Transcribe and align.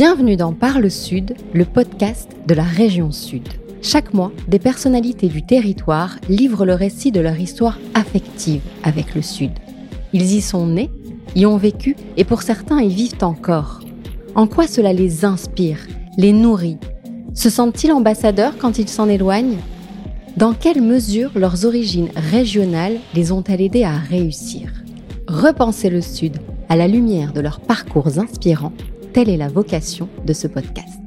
Bienvenue 0.00 0.36
dans 0.36 0.52
Parle 0.52 0.92
Sud, 0.92 1.34
le 1.52 1.64
podcast 1.64 2.30
de 2.46 2.54
la 2.54 2.62
région 2.62 3.10
Sud. 3.10 3.48
Chaque 3.82 4.14
mois, 4.14 4.30
des 4.46 4.60
personnalités 4.60 5.26
du 5.26 5.44
territoire 5.44 6.18
livrent 6.28 6.64
le 6.64 6.74
récit 6.74 7.10
de 7.10 7.18
leur 7.18 7.36
histoire 7.40 7.80
affective 7.94 8.60
avec 8.84 9.16
le 9.16 9.22
Sud. 9.22 9.50
Ils 10.12 10.36
y 10.36 10.40
sont 10.40 10.68
nés, 10.68 10.88
y 11.34 11.46
ont 11.46 11.56
vécu 11.56 11.96
et 12.16 12.22
pour 12.22 12.42
certains 12.42 12.80
y 12.80 12.94
vivent 12.94 13.24
encore. 13.24 13.80
En 14.36 14.46
quoi 14.46 14.68
cela 14.68 14.92
les 14.92 15.24
inspire, 15.24 15.80
les 16.16 16.32
nourrit? 16.32 16.78
Se 17.34 17.50
sentent-ils 17.50 17.90
ambassadeurs 17.90 18.56
quand 18.56 18.78
ils 18.78 18.88
s'en 18.88 19.08
éloignent? 19.08 19.58
Dans 20.36 20.52
quelle 20.52 20.80
mesure 20.80 21.32
leurs 21.34 21.64
origines 21.64 22.10
régionales 22.14 22.98
les 23.16 23.32
ont-elles 23.32 23.62
aidés 23.62 23.82
à 23.82 23.98
réussir? 23.98 24.70
Repenser 25.26 25.90
le 25.90 26.02
Sud 26.02 26.36
à 26.68 26.76
la 26.76 26.86
lumière 26.86 27.32
de 27.32 27.40
leurs 27.40 27.58
parcours 27.58 28.20
inspirants 28.20 28.72
Telle 29.18 29.30
est 29.30 29.36
la 29.36 29.48
vocation 29.48 30.08
de 30.24 30.32
ce 30.32 30.46
podcast. 30.46 31.00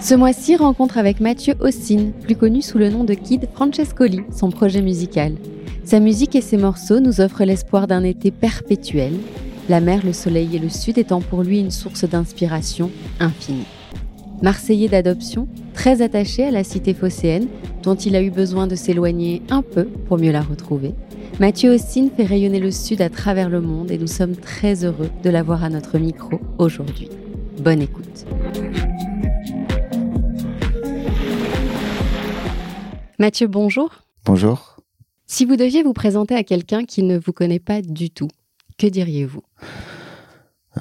Ce 0.00 0.14
mois-ci, 0.14 0.54
rencontre 0.54 0.96
avec 0.96 1.18
Mathieu 1.18 1.54
Ossine, 1.58 2.12
plus 2.12 2.36
connu 2.36 2.62
sous 2.62 2.78
le 2.78 2.88
nom 2.88 3.02
de 3.02 3.14
Kid 3.14 3.48
Francescoli, 3.52 4.20
son 4.30 4.50
projet 4.50 4.80
musical. 4.80 5.34
Sa 5.82 5.98
musique 5.98 6.36
et 6.36 6.40
ses 6.40 6.56
morceaux 6.56 7.00
nous 7.00 7.20
offrent 7.20 7.42
l'espoir 7.42 7.88
d'un 7.88 8.04
été 8.04 8.30
perpétuel, 8.30 9.14
la 9.68 9.80
mer, 9.80 10.02
le 10.06 10.12
soleil 10.12 10.54
et 10.54 10.60
le 10.60 10.68
sud 10.68 10.98
étant 10.98 11.20
pour 11.20 11.42
lui 11.42 11.58
une 11.58 11.72
source 11.72 12.04
d'inspiration 12.04 12.92
infinie. 13.18 13.66
Marseillais 14.40 14.88
d'adoption, 14.88 15.48
très 15.72 16.00
attaché 16.00 16.44
à 16.44 16.52
la 16.52 16.62
cité 16.62 16.94
phocéenne, 16.94 17.48
dont 17.82 17.96
il 17.96 18.14
a 18.14 18.22
eu 18.22 18.30
besoin 18.30 18.68
de 18.68 18.76
s'éloigner 18.76 19.42
un 19.50 19.62
peu 19.62 19.86
pour 20.06 20.16
mieux 20.16 20.30
la 20.30 20.42
retrouver, 20.42 20.94
Mathieu 21.40 21.72
Austin 21.74 22.10
fait 22.16 22.24
rayonner 22.24 22.60
le 22.60 22.70
Sud 22.70 23.02
à 23.02 23.10
travers 23.10 23.50
le 23.50 23.60
monde 23.60 23.90
et 23.90 23.98
nous 23.98 24.06
sommes 24.06 24.36
très 24.36 24.84
heureux 24.84 25.10
de 25.24 25.30
l'avoir 25.30 25.64
à 25.64 25.68
notre 25.68 25.98
micro 25.98 26.40
aujourd'hui. 26.58 27.08
Bonne 27.58 27.82
écoute. 27.82 28.24
Mathieu, 33.18 33.48
bonjour. 33.48 34.04
Bonjour. 34.24 34.76
Si 35.26 35.44
vous 35.44 35.56
deviez 35.56 35.82
vous 35.82 35.92
présenter 35.92 36.36
à 36.36 36.44
quelqu'un 36.44 36.84
qui 36.84 37.02
ne 37.02 37.18
vous 37.18 37.32
connaît 37.32 37.58
pas 37.58 37.82
du 37.82 38.10
tout, 38.10 38.28
que 38.78 38.86
diriez-vous? 38.86 39.42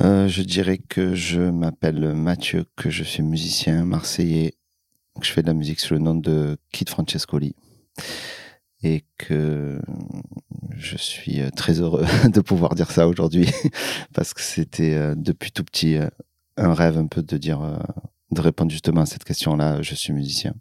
Euh, 0.02 0.28
Je 0.28 0.44
dirais 0.44 0.78
que 0.78 1.16
je 1.16 1.42
m'appelle 1.42 2.14
Mathieu, 2.14 2.66
que 2.76 2.92
je 2.92 3.04
suis 3.04 3.24
musicien 3.24 3.86
marseillais, 3.86 4.54
que 5.20 5.26
je 5.26 5.32
fais 5.32 5.42
de 5.42 5.48
la 5.48 5.54
musique 5.56 5.80
sous 5.80 5.96
le 5.96 6.00
nom 6.00 6.14
de 6.14 6.58
Kid 6.72 6.90
Francescoli 6.90 7.56
et 8.84 9.06
que 9.18 9.80
je 10.76 10.98
suis 10.98 11.42
euh, 11.42 11.50
très 11.50 11.80
heureux 11.80 12.06
de 12.34 12.42
pouvoir 12.42 12.76
dire 12.76 12.92
ça 12.92 13.08
aujourd'hui 13.08 13.48
parce 14.14 14.34
que 14.34 14.42
c'était 14.42 14.94
euh, 14.94 15.16
depuis 15.16 15.52
tout 15.52 15.64
petit 15.64 15.96
euh, 15.96 16.10
un 16.58 16.74
rêve 16.74 16.98
un 16.98 17.08
peu 17.08 17.24
de 17.24 17.38
dire 17.38 17.80
de 18.30 18.42
répondre 18.42 18.70
justement 18.70 19.02
à 19.02 19.06
cette 19.08 19.24
question-là. 19.24 19.82
Je 19.82 19.96
suis 19.96 20.14
musicien. 20.14 20.54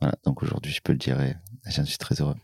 Voilà, 0.00 0.16
donc 0.24 0.42
aujourd'hui 0.42 0.72
je 0.72 0.80
peux 0.82 0.90
le 0.90 0.98
dire 0.98 1.20
et 1.20 1.36
j'en 1.66 1.84
suis 1.84 1.96
très 1.96 2.20
heureux. 2.20 2.34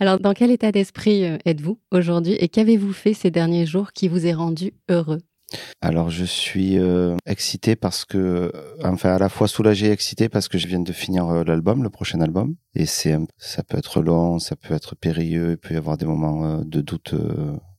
Alors 0.00 0.18
dans 0.18 0.32
quel 0.32 0.50
état 0.50 0.72
d'esprit 0.72 1.22
êtes-vous 1.22 1.78
aujourd'hui 1.92 2.32
et 2.32 2.48
qu'avez-vous 2.48 2.92
fait 2.92 3.14
ces 3.14 3.30
derniers 3.30 3.64
jours 3.64 3.92
qui 3.92 4.08
vous 4.08 4.26
est 4.26 4.32
rendu 4.32 4.72
heureux? 4.88 5.20
Alors 5.80 6.10
je 6.10 6.24
suis 6.24 6.78
euh, 6.78 7.16
excité 7.26 7.76
parce 7.76 8.04
que, 8.04 8.18
euh, 8.18 8.50
enfin 8.84 9.14
à 9.14 9.18
la 9.18 9.28
fois 9.28 9.48
soulagé 9.48 9.86
et 9.86 9.90
excité 9.90 10.28
parce 10.28 10.48
que 10.48 10.58
je 10.58 10.66
viens 10.66 10.80
de 10.80 10.92
finir 10.92 11.26
euh, 11.28 11.44
l'album, 11.44 11.82
le 11.82 11.90
prochain 11.90 12.20
album, 12.20 12.54
et 12.74 12.86
c'est 12.86 13.16
ça 13.38 13.62
peut 13.62 13.78
être 13.78 14.02
long, 14.02 14.38
ça 14.38 14.56
peut 14.56 14.74
être 14.74 14.94
périlleux, 14.94 15.52
il 15.52 15.56
peut 15.58 15.74
y 15.74 15.76
avoir 15.76 15.96
des 15.96 16.06
moments 16.06 16.62
de 16.64 16.80
doute 16.80 17.14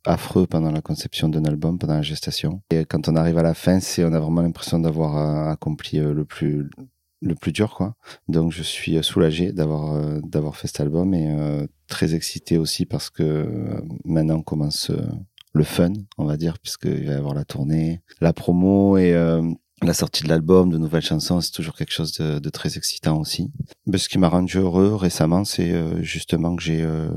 affreux 0.06 0.48
pendant 0.48 0.72
la 0.72 0.82
conception 0.82 1.30
d'un 1.30 1.46
album, 1.46 1.78
pendant 1.78 1.94
la 1.94 2.02
gestation. 2.02 2.62
Et 2.72 2.86
quand 2.86 3.08
on 3.08 3.16
arrive 3.16 3.38
à 3.38 3.44
la 3.44 3.54
fin, 3.54 3.80
c'est 3.80 4.04
on 4.04 4.14
a 4.14 4.20
vraiment 4.20 4.42
l'impression 4.42 4.80
d'avoir 4.80 5.50
accompli 5.50 6.00
le 6.00 6.26
plus 6.26 6.70
le 7.24 7.36
plus 7.36 7.52
dur 7.52 7.76
quoi. 7.76 7.96
Donc 8.28 8.52
je 8.52 8.64
suis 8.64 9.02
soulagé 9.04 9.52
d'avoir 9.52 10.22
d'avoir 10.24 10.56
fait 10.58 10.68
cet 10.68 10.80
album 10.80 11.14
et 11.14 11.68
très 11.88 12.16
excité 12.16 12.58
aussi 12.58 12.86
parce 12.86 13.10
que 13.10 13.82
maintenant 14.04 14.38
on 14.38 14.44
commence 14.44 14.92
le 15.54 15.64
fun, 15.64 15.94
on 16.18 16.26
va 16.26 16.38
dire, 16.38 16.60
puisqu'il 16.60 17.08
va 17.08 17.14
y 17.14 17.16
avoir 17.16 17.34
la 17.34 17.46
tournée, 17.46 18.02
la 18.22 18.34
promo 18.34 18.98
et 18.98 19.14
euh, 19.14 19.42
la 19.82 19.94
sortie 19.94 20.24
de 20.24 20.30
l'album, 20.30 20.70
de 20.70 20.78
nouvelles 20.78 21.02
chansons, 21.02 21.42
c'est 21.42 21.52
toujours 21.52 21.76
quelque 21.76 21.92
chose 21.92 22.14
de, 22.14 22.50
très 22.50 22.78
excitant 22.78 23.20
aussi. 23.20 23.52
Mais 23.88 23.98
ce 23.98 24.08
qui 24.10 24.18
m'a 24.18 24.30
rendu 24.30 24.58
heureux 24.58 24.96
récemment, 24.96 25.44
c'est 25.44 25.72
euh, 25.72 26.02
justement 26.02 26.56
que 26.56 26.64
j'ai 26.64 26.82
euh, 26.84 27.10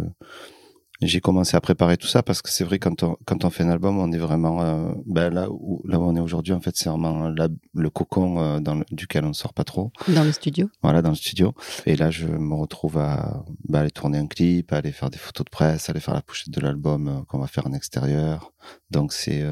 j'ai 1.06 1.20
commencé 1.20 1.56
à 1.56 1.60
préparer 1.60 1.96
tout 1.96 2.06
ça 2.06 2.22
parce 2.22 2.42
que 2.42 2.50
c'est 2.50 2.64
vrai 2.64 2.78
quand 2.78 3.02
on 3.02 3.16
quand 3.24 3.44
on 3.44 3.50
fait 3.50 3.64
un 3.64 3.70
album 3.70 3.98
on 3.98 4.12
est 4.12 4.18
vraiment 4.18 4.62
euh, 4.62 4.92
ben 5.06 5.32
là 5.32 5.48
où 5.50 5.82
là 5.86 5.98
où 5.98 6.02
on 6.02 6.16
est 6.16 6.20
aujourd'hui 6.20 6.52
en 6.52 6.60
fait 6.60 6.76
c'est 6.76 6.88
vraiment 6.88 7.32
le 7.74 7.90
cocon 7.90 8.40
euh, 8.40 8.60
dans 8.60 8.82
duquel 8.90 9.24
on 9.24 9.32
sort 9.32 9.52
pas 9.52 9.64
trop. 9.64 9.92
Dans 10.08 10.24
le 10.24 10.32
studio. 10.32 10.68
Voilà 10.82 11.02
dans 11.02 11.10
le 11.10 11.16
studio. 11.16 11.54
Et 11.86 11.96
là 11.96 12.10
je 12.10 12.26
me 12.26 12.54
retrouve 12.54 12.98
à 12.98 13.44
ben, 13.68 13.80
aller 13.80 13.90
tourner 13.90 14.18
un 14.18 14.26
clip 14.26 14.72
aller 14.72 14.92
faire 14.92 15.10
des 15.10 15.18
photos 15.18 15.44
de 15.44 15.50
presse 15.50 15.90
aller 15.90 16.00
faire 16.00 16.14
la 16.14 16.22
pochette 16.22 16.50
de 16.50 16.60
l'album 16.60 17.08
euh, 17.08 17.24
qu'on 17.28 17.38
va 17.38 17.46
faire 17.46 17.66
en 17.66 17.72
extérieur. 17.72 18.52
Donc 18.90 19.12
c'est 19.12 19.44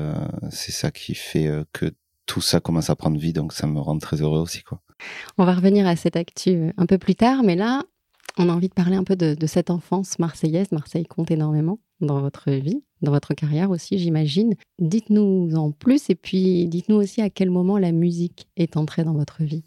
c'est 0.51 0.73
ça 0.73 0.91
qui 0.91 1.15
fait 1.15 1.51
que 1.73 1.93
tout 2.27 2.41
ça 2.41 2.61
commence 2.61 2.89
à 2.89 2.97
prendre 2.97 3.19
vie. 3.19 3.33
Donc 3.33 3.53
ça 3.53 3.67
me 3.67 3.79
rend 3.79 3.99
très 3.99 4.23
heureux 4.23 4.41
aussi 4.41 4.63
quoi. 4.63 4.81
On 5.37 5.45
va 5.45 5.55
revenir 5.55 5.87
à 5.87 5.97
cette 5.97 6.17
actu 6.17 6.73
un 6.77 6.87
peu 6.87 6.99
plus 6.99 7.15
tard 7.15 7.43
mais 7.43 7.57
là 7.57 7.83
on 8.39 8.49
a 8.49 8.53
envie 8.53 8.69
de 8.69 8.75
parler 8.75 8.97
un 8.97 9.05
peu 9.05 9.17
de, 9.17 9.47
cette 9.47 9.71
enfance 9.71 10.19
marseillaise. 10.19 10.73
Marseille 10.73 11.05
compte 11.05 11.31
énormément 11.31 11.79
dans 12.01 12.21
votre 12.21 12.51
vie, 12.51 12.83
dans 13.03 13.13
votre 13.13 13.35
carrière 13.35 13.71
aussi, 13.71 13.99
j'imagine. 13.99 14.55
Dites-nous 14.81 15.55
en 15.55 15.71
plus 15.71 16.11
et 16.11 16.15
puis 16.15 16.67
dites-nous 16.67 16.97
aussi 16.97 17.21
à 17.21 17.31
quel 17.31 17.51
moment 17.51 17.79
la 17.79 17.93
musique 17.93 18.49
est 18.57 18.77
entrée 18.77 19.05
dans 19.05 19.15
votre 19.15 19.43
vie. 19.43 19.65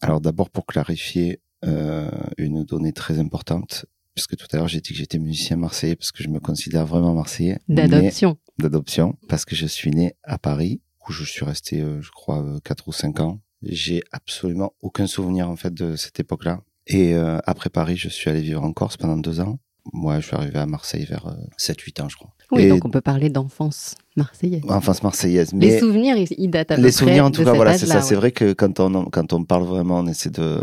Alors 0.00 0.20
d'abord 0.20 0.48
pour 0.48 0.66
clarifier 0.66 1.40
euh, 1.64 2.10
une 2.38 2.64
donnée 2.64 2.92
très 2.92 3.18
importante, 3.18 3.84
puisque 4.14 4.36
tout 4.36 4.46
à 4.52 4.56
l'heure 4.56 4.68
j'ai 4.68 4.80
dit 4.80 4.90
que 4.90 4.96
j'étais 4.96 5.18
musicien 5.18 5.56
marseillais 5.56 5.96
parce 5.96 6.12
que 6.12 6.22
je 6.22 6.28
me 6.28 6.40
considère 6.40 6.86
vraiment 6.86 7.14
marseillais. 7.14 7.58
D'adoption. 7.68 8.38
D'adoption, 8.58 9.16
parce 9.28 9.44
que 9.44 9.54
je 9.54 9.66
suis 9.66 9.90
né 9.90 10.14
à 10.22 10.38
Paris, 10.38 10.80
où 11.06 11.12
je 11.12 11.24
suis 11.24 11.44
resté, 11.44 11.82
euh, 11.82 12.00
je 12.00 12.10
crois, 12.10 12.44
4 12.64 12.80
euh, 12.80 12.84
ou 12.86 12.92
5 12.92 13.20
ans. 13.20 13.40
J'ai 13.62 14.02
absolument 14.10 14.72
aucun 14.80 15.06
souvenir 15.06 15.50
en 15.50 15.56
fait 15.56 15.74
de 15.74 15.96
cette 15.96 16.18
époque-là. 16.18 16.62
Et 16.90 17.14
euh, 17.14 17.38
après 17.46 17.70
Paris, 17.70 17.96
je 17.96 18.08
suis 18.08 18.28
allé 18.28 18.40
vivre 18.40 18.64
en 18.64 18.72
Corse 18.72 18.96
pendant 18.96 19.16
deux 19.16 19.40
ans. 19.40 19.60
Moi, 19.92 20.18
je 20.18 20.26
suis 20.26 20.36
arrivé 20.36 20.58
à 20.58 20.66
Marseille 20.66 21.04
vers 21.04 21.36
7-8 21.56 22.00
euh, 22.00 22.04
ans, 22.04 22.08
je 22.08 22.16
crois. 22.16 22.34
Oui, 22.50 22.68
donc 22.68 22.84
on 22.84 22.90
peut 22.90 23.00
parler 23.00 23.30
d'enfance 23.30 23.94
marseillaise. 24.20 24.62
Enfance 24.68 25.02
marseillaise. 25.02 25.52
Mais 25.52 25.66
les 25.66 25.78
souvenirs, 25.78 26.16
ils 26.16 26.50
datent 26.50 26.70
à 26.70 26.76
peu 26.76 26.82
Les 26.82 26.92
souvenirs, 26.92 27.24
en 27.24 27.30
tout 27.30 27.44
cas, 27.44 27.52
voilà, 27.52 27.76
c'est 27.76 27.86
ça. 27.86 28.02
C'est 28.02 28.14
vrai 28.14 28.32
que 28.32 28.52
quand 28.52 28.80
on, 28.80 29.04
quand 29.06 29.32
on 29.32 29.44
parle 29.44 29.64
vraiment, 29.64 29.98
on 29.98 30.06
essaie 30.06 30.30
de, 30.30 30.60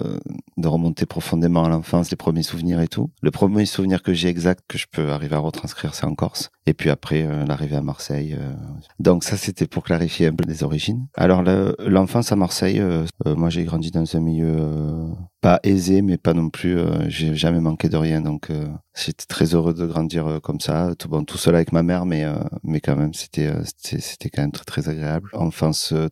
de 0.58 0.68
remonter 0.68 1.06
profondément 1.06 1.64
à 1.64 1.70
l'enfance, 1.70 2.10
les 2.12 2.18
premiers 2.18 2.44
souvenirs 2.44 2.82
et 2.82 2.88
tout. 2.88 3.10
Le 3.22 3.32
premier 3.32 3.66
souvenir 3.66 4.02
que 4.04 4.14
j'ai 4.14 4.28
exact, 4.28 4.62
que 4.68 4.78
je 4.78 4.86
peux 4.92 5.12
arriver 5.12 5.36
à 5.36 5.40
retranscrire, 5.40 5.94
c'est 5.94 6.06
en 6.06 6.16
Corse. 6.16 6.50
Et 6.68 6.74
puis 6.74 6.90
après, 6.90 7.24
euh, 7.24 7.46
l'arrivée 7.46 7.78
à 7.78 7.82
Marseille. 7.82 8.36
Euh. 8.38 8.54
Donc 9.00 9.24
ça, 9.24 9.38
c'était 9.38 9.68
pour 9.68 9.84
clarifier 9.84 10.28
un 10.28 10.34
peu 10.34 10.44
les 10.46 10.64
origines. 10.64 11.08
Alors, 11.16 11.42
l'enfance 11.80 12.32
à 12.34 12.36
Marseille, 12.36 12.80
euh, 12.80 13.06
moi, 13.26 13.50
j'ai 13.50 13.64
grandi 13.64 13.90
dans 13.90 14.04
un 14.16 14.20
milieu 14.20 14.58
pas 15.40 15.60
aisé, 15.64 16.02
mais 16.02 16.18
pas 16.18 16.34
non 16.34 16.50
plus. 16.50 16.78
j'ai 17.08 17.36
jamais 17.36 17.62
manqué 17.62 17.88
de 17.88 17.96
rien, 17.96 18.22
donc 18.22 18.50
j'étais 18.96 19.26
très 19.26 19.54
heureux 19.54 19.74
de 19.74 19.86
grandir 19.86 20.40
comme 20.42 20.60
ça. 20.60 20.94
Tout 20.98 21.08
bon, 21.08 21.24
tout 21.24 21.38
seul 21.38 21.56
avec 21.56 21.72
ma 21.72 21.84
mère, 21.84 22.06
mais 22.06 22.26
mais 22.64 22.82
quand 22.82 22.96
même, 22.96 23.14
c'était 23.14 23.47
euh, 23.48 23.62
c'était 23.84 24.30
quand 24.30 24.42
même 24.42 24.52
très 24.52 24.90
agréable. 24.90 25.30
Enfance 25.34 25.94
euh, 25.94 26.10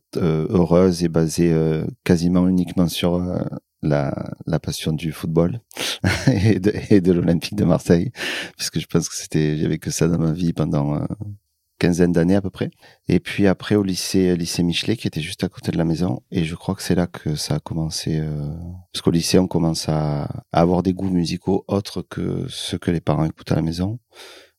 heureuse 0.50 1.04
et 1.04 1.10
basée 1.10 1.52
euh, 1.52 1.86
quasiment 2.04 2.48
uniquement 2.48 2.88
sur 2.88 3.22
la, 3.82 4.14
passion 4.62 4.94
du 4.94 5.12
football 5.12 5.60
et 6.28 6.60
de, 6.60 6.74
et 6.90 7.02
de 7.02 7.12
l'Olympique 7.12 7.56
de 7.56 7.66
Marseille, 7.66 8.12
puisque 8.58 8.80
je 8.80 8.88
pense 8.88 9.10
que 9.10 9.16
c'était 9.16 9.58
j'avais 9.58 9.78
que 9.78 9.92
ça 9.92 10.08
dans 10.08 10.18
ma 10.18 10.32
vie 10.32 10.54
pendant 10.54 10.96
euh, 10.96 11.06
quinzaine 11.78 12.12
d'années 12.12 12.36
à 12.36 12.42
peu 12.42 12.50
près. 12.50 12.72
Et 13.08 13.20
puis 13.20 13.48
après 13.48 13.76
au 13.76 13.84
lycée 13.84 14.36
lycée 14.36 14.64
Michelet 14.64 14.96
qui 14.96 15.08
était 15.08 15.22
juste 15.22 15.44
à 15.44 15.50
côté 15.50 15.72
de 15.72 15.78
la 15.78 15.86
maison, 15.86 16.24
et 16.32 16.44
je 16.46 16.56
crois 16.56 16.74
que 16.74 16.82
c'est 16.82 16.96
là 16.96 17.06
que 17.06 17.36
ça 17.36 17.56
a 17.56 17.60
commencé, 17.60 18.24
parce 18.92 19.02
qu'au 19.02 19.12
lycée 19.12 19.38
on 19.38 19.48
commence 19.48 19.88
à, 19.90 20.24
à, 20.24 20.62
avoir 20.62 20.82
des 20.82 20.94
goûts 20.94 21.10
musicaux 21.10 21.66
autres 21.68 22.02
que 22.02 22.46
ceux 22.50 22.78
que 22.78 22.92
les 22.92 23.02
parents 23.02 23.26
écoutent 23.26 23.52
à 23.52 23.56
la 23.56 23.62
maison 23.62 24.00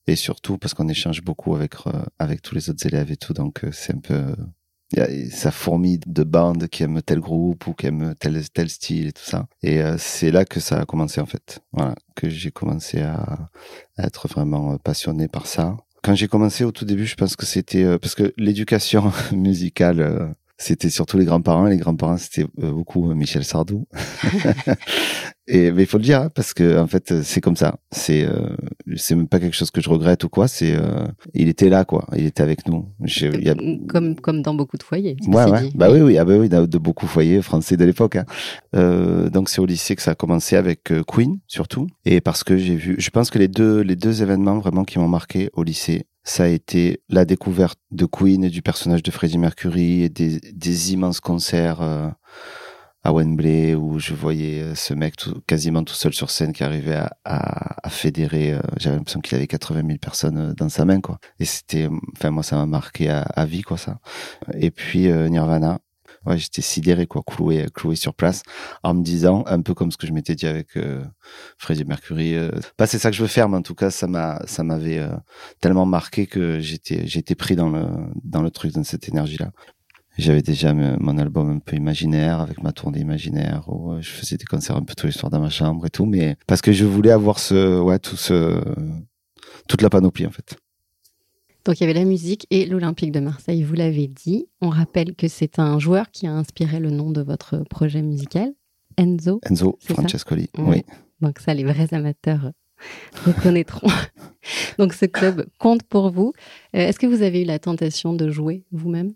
et 0.06 0.16
surtout 0.16 0.58
parce 0.58 0.74
qu'on 0.74 0.88
échange 0.88 1.22
beaucoup 1.22 1.54
avec 1.54 1.74
euh, 1.86 1.92
avec 2.18 2.42
tous 2.42 2.54
les 2.54 2.70
autres 2.70 2.86
élèves 2.86 3.10
et 3.10 3.16
tout. 3.16 3.32
Donc 3.32 3.64
euh, 3.64 3.70
c'est 3.72 3.94
un 3.94 3.98
peu 3.98 4.34
ça 5.30 5.50
fourmille 5.50 5.98
de 6.06 6.22
bandes 6.22 6.68
qui 6.68 6.84
aiment 6.84 7.02
tel 7.02 7.18
groupe 7.18 7.66
ou 7.66 7.74
qui 7.74 7.86
aiment 7.86 8.14
tel 8.14 8.48
tel 8.50 8.70
style 8.70 9.08
et 9.08 9.12
tout 9.12 9.24
ça. 9.24 9.46
Et 9.62 9.82
euh, 9.82 9.96
c'est 9.98 10.30
là 10.30 10.44
que 10.44 10.60
ça 10.60 10.80
a 10.80 10.84
commencé 10.84 11.20
en 11.20 11.26
fait. 11.26 11.60
Voilà. 11.72 11.94
Que 12.14 12.28
j'ai 12.28 12.52
commencé 12.52 13.00
à, 13.00 13.50
être 13.98 14.28
vraiment 14.28 14.78
passionné 14.78 15.26
par 15.26 15.46
ça. 15.46 15.76
Quand 16.02 16.14
j'ai 16.14 16.28
commencé 16.28 16.62
au 16.62 16.70
tout 16.70 16.84
début 16.84 17.06
je 17.06 17.16
pense 17.16 17.34
que 17.34 17.46
c'était 17.46 17.98
parce 17.98 18.14
que 18.14 18.32
l'éducation 18.36 19.10
musicale 19.32 20.34
c'était 20.58 20.88
surtout 20.90 21.18
les 21.18 21.26
grands-parents. 21.26 21.66
Les 21.66 21.76
grands-parents, 21.76 22.16
c'était 22.16 22.46
euh, 22.62 22.72
beaucoup 22.72 23.10
euh, 23.10 23.14
Michel 23.14 23.44
Sardou. 23.44 23.86
et 25.46 25.70
mais 25.70 25.82
il 25.82 25.86
faut 25.86 25.98
le 25.98 26.02
dire 26.02 26.22
hein, 26.22 26.30
parce 26.34 26.54
que 26.54 26.78
en 26.78 26.86
fait, 26.86 27.22
c'est 27.22 27.40
comme 27.40 27.56
ça. 27.56 27.76
C'est 27.90 28.24
euh, 28.24 28.56
c'est 28.96 29.14
même 29.14 29.28
pas 29.28 29.38
quelque 29.38 29.54
chose 29.54 29.70
que 29.70 29.80
je 29.80 29.90
regrette 29.90 30.24
ou 30.24 30.28
quoi. 30.28 30.48
C'est 30.48 30.76
il 31.34 31.48
était 31.48 31.68
là 31.68 31.84
quoi. 31.84 32.06
Il 32.16 32.24
était 32.24 32.42
avec 32.42 32.66
nous. 32.66 32.88
a... 33.04 33.54
Comme 33.88 34.18
comme 34.18 34.42
dans 34.42 34.54
beaucoup 34.54 34.78
de 34.78 34.82
foyers. 34.82 35.16
Ouais, 35.26 35.44
ouais. 35.44 35.70
Bah 35.74 35.90
oui, 35.90 36.00
oui, 36.00 36.18
ah 36.18 36.24
bah 36.24 36.36
oui, 36.36 36.48
de 36.48 36.78
beaucoup 36.78 37.06
de 37.06 37.10
foyers 37.10 37.42
français 37.42 37.76
de 37.76 37.84
l'époque. 37.84 38.16
Hein. 38.16 39.28
donc 39.30 39.48
c'est 39.48 39.60
au 39.60 39.66
lycée 39.66 39.94
que 39.94 40.02
ça 40.02 40.12
a 40.12 40.14
commencé 40.14 40.56
avec 40.56 40.92
Queen 41.06 41.38
surtout. 41.46 41.86
Et 42.04 42.20
parce 42.20 42.44
que 42.44 42.56
j'ai 42.56 42.76
vu, 42.76 42.96
je 42.98 43.10
pense 43.10 43.30
que 43.30 43.38
les 43.38 43.48
deux 43.48 43.80
les 43.80 43.96
deux 43.96 44.22
événements 44.22 44.58
vraiment 44.58 44.84
qui 44.84 44.98
m'ont 44.98 45.08
marqué 45.08 45.50
au 45.52 45.62
lycée, 45.62 46.06
ça 46.26 46.42
a 46.44 46.48
été 46.48 47.00
la 47.08 47.24
découverte 47.24 47.78
de 47.92 48.04
Queen 48.04 48.42
et 48.42 48.50
du 48.50 48.60
personnage 48.60 49.04
de 49.04 49.10
Freddie 49.12 49.38
Mercury 49.38 50.02
et 50.02 50.08
des, 50.08 50.92
immenses 50.92 51.20
concerts 51.20 51.80
euh, 51.80 52.08
à 53.04 53.12
Wembley 53.12 53.76
où 53.76 54.00
je 54.00 54.12
voyais 54.12 54.60
euh, 54.60 54.74
ce 54.74 54.92
mec 54.92 55.14
quasiment 55.46 55.84
tout 55.84 55.94
seul 55.94 56.12
sur 56.12 56.30
scène 56.30 56.52
qui 56.52 56.64
arrivait 56.64 57.00
à, 57.24 57.88
fédérer. 57.88 58.54
Euh, 58.54 58.60
j'avais 58.76 58.96
l'impression 58.96 59.20
qu'il 59.20 59.36
avait 59.36 59.46
80 59.46 59.82
000 59.86 59.98
personnes 59.98 60.52
dans 60.54 60.68
sa 60.68 60.84
main, 60.84 61.00
quoi. 61.00 61.20
Et 61.38 61.44
c'était, 61.44 61.88
enfin 62.16 62.32
moi 62.32 62.42
ça 62.42 62.56
m'a 62.56 62.66
marqué 62.66 63.08
à, 63.08 63.20
à, 63.20 63.46
vie, 63.46 63.62
quoi 63.62 63.78
ça. 63.78 64.00
Et 64.58 64.72
puis 64.72 65.06
Nirvana, 65.08 65.78
ouais, 66.26 66.38
j'étais 66.38 66.62
sidéré, 66.62 67.06
quoi, 67.06 67.22
cloué, 67.26 67.66
cloué 67.74 67.96
sur 67.96 68.14
place, 68.14 68.42
en 68.82 68.94
me 68.94 69.02
disant, 69.02 69.44
un 69.46 69.62
peu 69.62 69.74
comme 69.74 69.90
ce 69.90 69.96
que 69.96 70.06
je 70.06 70.12
m'étais 70.12 70.34
dit 70.34 70.46
avec 70.46 70.76
euh, 70.76 71.04
Freddie 71.58 71.84
Mercury, 71.84 72.34
euh, 72.34 72.50
pas 72.76 72.86
c'est 72.86 72.98
ça 72.98 73.10
que 73.10 73.16
je 73.16 73.22
veux 73.22 73.28
faire, 73.28 73.48
mais 73.48 73.56
en 73.56 73.62
tout 73.62 73.74
cas, 73.74 73.90
ça 73.90 74.06
m'a, 74.06 74.40
ça 74.46 74.62
m'avait 74.62 74.98
euh, 74.98 75.14
tellement 75.60 75.86
marqué 75.86 76.26
que 76.26 76.60
j'étais, 76.60 77.06
j'étais 77.06 77.34
pris 77.34 77.56
dans 77.56 77.68
le, 77.68 77.86
dans 78.24 78.42
le 78.42 78.50
truc, 78.50 78.72
dans 78.72 78.84
cette 78.84 79.08
énergie-là. 79.08 79.50
J'avais 80.18 80.40
déjà 80.40 80.72
mon 80.72 81.18
album 81.18 81.50
un 81.50 81.58
peu 81.58 81.76
imaginaire 81.76 82.40
avec 82.40 82.62
ma 82.62 82.72
tournée 82.72 83.00
imaginaire 83.00 83.64
où 83.68 83.92
euh, 83.92 84.00
je 84.00 84.08
faisais 84.10 84.38
des 84.38 84.46
concerts 84.46 84.76
un 84.76 84.82
peu 84.82 84.94
tous 84.94 85.06
les 85.06 85.12
soirs 85.12 85.30
dans 85.30 85.40
ma 85.40 85.50
chambre 85.50 85.84
et 85.84 85.90
tout, 85.90 86.06
mais 86.06 86.36
parce 86.46 86.62
que 86.62 86.72
je 86.72 86.86
voulais 86.86 87.10
avoir 87.10 87.38
ce, 87.38 87.78
ouais, 87.80 87.98
tout 87.98 88.16
ce, 88.16 88.62
toute 89.68 89.82
la 89.82 89.90
panoplie 89.90 90.26
en 90.26 90.30
fait. 90.30 90.56
Donc 91.66 91.80
il 91.80 91.80
y 91.80 91.84
avait 91.84 91.98
la 91.98 92.04
musique 92.04 92.46
et 92.50 92.64
l'Olympique 92.64 93.10
de 93.10 93.18
Marseille, 93.18 93.64
vous 93.64 93.74
l'avez 93.74 94.06
dit. 94.06 94.46
On 94.60 94.68
rappelle 94.68 95.16
que 95.16 95.26
c'est 95.26 95.58
un 95.58 95.80
joueur 95.80 96.12
qui 96.12 96.28
a 96.28 96.32
inspiré 96.32 96.78
le 96.78 96.90
nom 96.90 97.10
de 97.10 97.20
votre 97.20 97.64
projet 97.68 98.02
musical, 98.02 98.52
Enzo. 98.96 99.40
Enzo 99.42 99.76
Francescoli, 99.80 100.48
oui. 100.58 100.84
Donc 101.20 101.40
ça, 101.40 101.54
les 101.54 101.64
vrais 101.64 101.92
amateurs 101.92 102.52
reconnaîtront. 103.26 103.88
Donc 104.78 104.92
ce 104.92 105.06
club 105.06 105.46
compte 105.58 105.82
pour 105.82 106.10
vous. 106.10 106.32
Euh, 106.76 106.80
est-ce 106.80 106.98
que 106.98 107.06
vous 107.06 107.22
avez 107.22 107.42
eu 107.42 107.44
la 107.44 107.58
tentation 107.58 108.12
de 108.12 108.30
jouer 108.30 108.62
vous-même? 108.70 109.12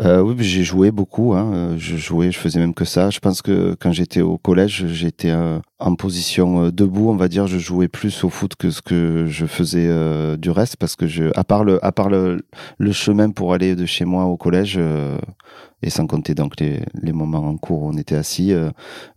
Euh, 0.00 0.20
Oui, 0.20 0.34
j'ai 0.38 0.64
joué 0.64 0.90
beaucoup. 0.90 1.34
Hein. 1.34 1.52
Euh, 1.54 1.74
je 1.78 1.96
jouais, 1.96 2.30
je 2.30 2.38
faisais 2.38 2.58
même 2.58 2.74
que 2.74 2.84
ça. 2.84 3.10
Je 3.10 3.18
pense 3.18 3.42
que 3.42 3.74
quand 3.78 3.92
j'étais 3.92 4.22
au 4.22 4.38
collège, 4.38 4.86
j'étais 4.88 5.32
en 5.78 5.94
position 5.94 6.70
debout, 6.70 7.10
on 7.10 7.16
va 7.16 7.28
dire. 7.28 7.46
Je 7.46 7.58
jouais 7.58 7.88
plus 7.88 8.24
au 8.24 8.30
foot 8.30 8.54
que 8.56 8.70
ce 8.70 8.80
que 8.80 9.26
je 9.28 9.46
faisais 9.46 10.36
du 10.38 10.50
reste, 10.50 10.76
parce 10.76 10.96
que 10.96 11.06
à 11.36 11.44
part 11.44 11.64
le, 11.64 12.40
chemin 12.92 13.30
pour 13.30 13.52
aller 13.52 13.74
de 13.74 13.86
chez 13.86 14.04
moi 14.04 14.24
au 14.24 14.36
collège, 14.36 14.78
et 15.82 15.90
sans 15.90 16.06
compter 16.06 16.34
donc 16.34 16.54
les, 16.60 17.12
moments 17.12 17.46
en 17.46 17.56
cours 17.56 17.82
où 17.82 17.88
on 17.88 17.96
était 17.96 18.16
assis. 18.16 18.52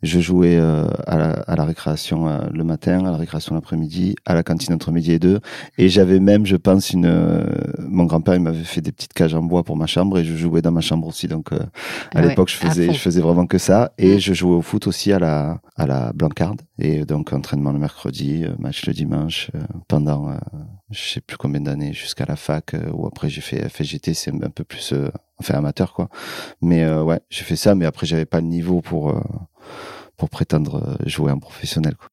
Je 0.04 0.20
jouais 0.20 0.58
à, 0.58 1.18
la, 1.18 1.32
à, 1.32 1.56
la, 1.56 1.64
récréation 1.64 2.28
le 2.52 2.64
matin, 2.64 3.06
à 3.06 3.12
la 3.12 3.18
récréation 3.18 3.56
l'après-midi, 3.56 4.16
à 4.26 4.34
la 4.34 4.44
cantine 4.44 4.74
entre 4.74 4.92
midi 4.92 5.14
et 5.14 5.20
deux. 5.20 5.39
Et 5.78 5.90
j'avais 5.90 6.20
même, 6.20 6.46
je 6.46 6.56
pense, 6.56 6.92
une. 6.92 7.46
mon 7.80 8.06
grand-père 8.06 8.36
il 8.36 8.42
m'avait 8.42 8.64
fait 8.64 8.82
des 8.82 8.92
petites 8.92 9.14
cages 9.14 9.36
en 9.36 9.44
bois 9.44 9.64
pour 9.64 9.76
ma 9.76 9.88
chambre 9.88 10.20
et 10.20 10.24
je 10.24 10.36
jouais 10.36 10.62
dans 10.62 10.72
ma 10.72 10.82
chambre 10.82 11.08
aussi. 11.08 11.28
Donc 11.28 11.52
à 11.52 11.58
ah 12.16 12.22
l'époque, 12.22 12.50
je 12.50 12.56
faisais, 12.56 12.94
je 12.94 13.00
faisais 13.00 13.22
vraiment 13.22 13.48
que 13.48 13.58
ça. 13.58 13.92
Et 13.98 14.16
mm. 14.16 14.20
je 14.20 14.34
jouais 14.34 14.56
au 14.56 14.62
foot 14.62 14.88
aussi 14.88 15.12
à 15.12 15.20
la 15.20 15.60
à 15.76 15.86
la 15.86 16.12
Blancarde. 16.14 16.62
Et 16.78 17.06
donc 17.06 17.34
entraînement 17.34 17.72
le 17.72 17.80
mercredi, 17.80 18.46
match 18.58 18.86
le 18.86 18.94
dimanche, 18.94 19.52
pendant 19.88 20.38
je 20.92 21.00
sais 21.00 21.22
plus 21.22 21.38
combien 21.38 21.62
d'années 21.62 21.94
jusqu'à 21.94 22.26
la 22.26 22.36
fac 22.36 22.76
ou 22.94 23.06
après 23.06 23.30
j'ai 23.30 23.42
fait 23.42 23.68
FGT, 23.70 24.14
c'est 24.14 24.32
un 24.32 24.50
peu 24.50 24.64
plus 24.64 24.94
enfin 25.40 25.56
amateur 25.56 25.94
quoi. 25.94 26.10
Mais 26.62 26.84
euh, 26.84 27.04
ouais, 27.04 27.20
j'ai 27.30 27.44
fait 27.44 27.56
ça, 27.56 27.76
mais 27.76 27.86
après 27.86 28.06
j'avais 28.06 28.26
pas 28.26 28.42
le 28.42 28.48
niveau 28.48 28.82
pour 28.82 29.10
euh, 29.10 29.22
pour 30.18 30.30
prétendre 30.30 30.84
euh, 30.88 31.10
jouer 31.10 31.32
en 31.32 31.40
professionnel. 31.40 31.96
Quoi. 31.96 32.10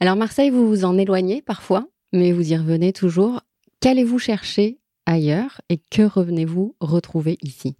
Alors 0.00 0.16
Marseille, 0.16 0.50
vous 0.50 0.68
vous 0.68 0.84
en 0.84 0.98
éloignez 0.98 1.42
parfois, 1.42 1.86
mais 2.12 2.32
vous 2.32 2.52
y 2.52 2.56
revenez 2.56 2.92
toujours. 2.92 3.40
Qu'allez-vous 3.80 4.18
chercher 4.18 4.78
ailleurs 5.06 5.60
et 5.68 5.78
que 5.90 6.02
revenez-vous 6.02 6.76
retrouver 6.80 7.38
ici? 7.42 7.76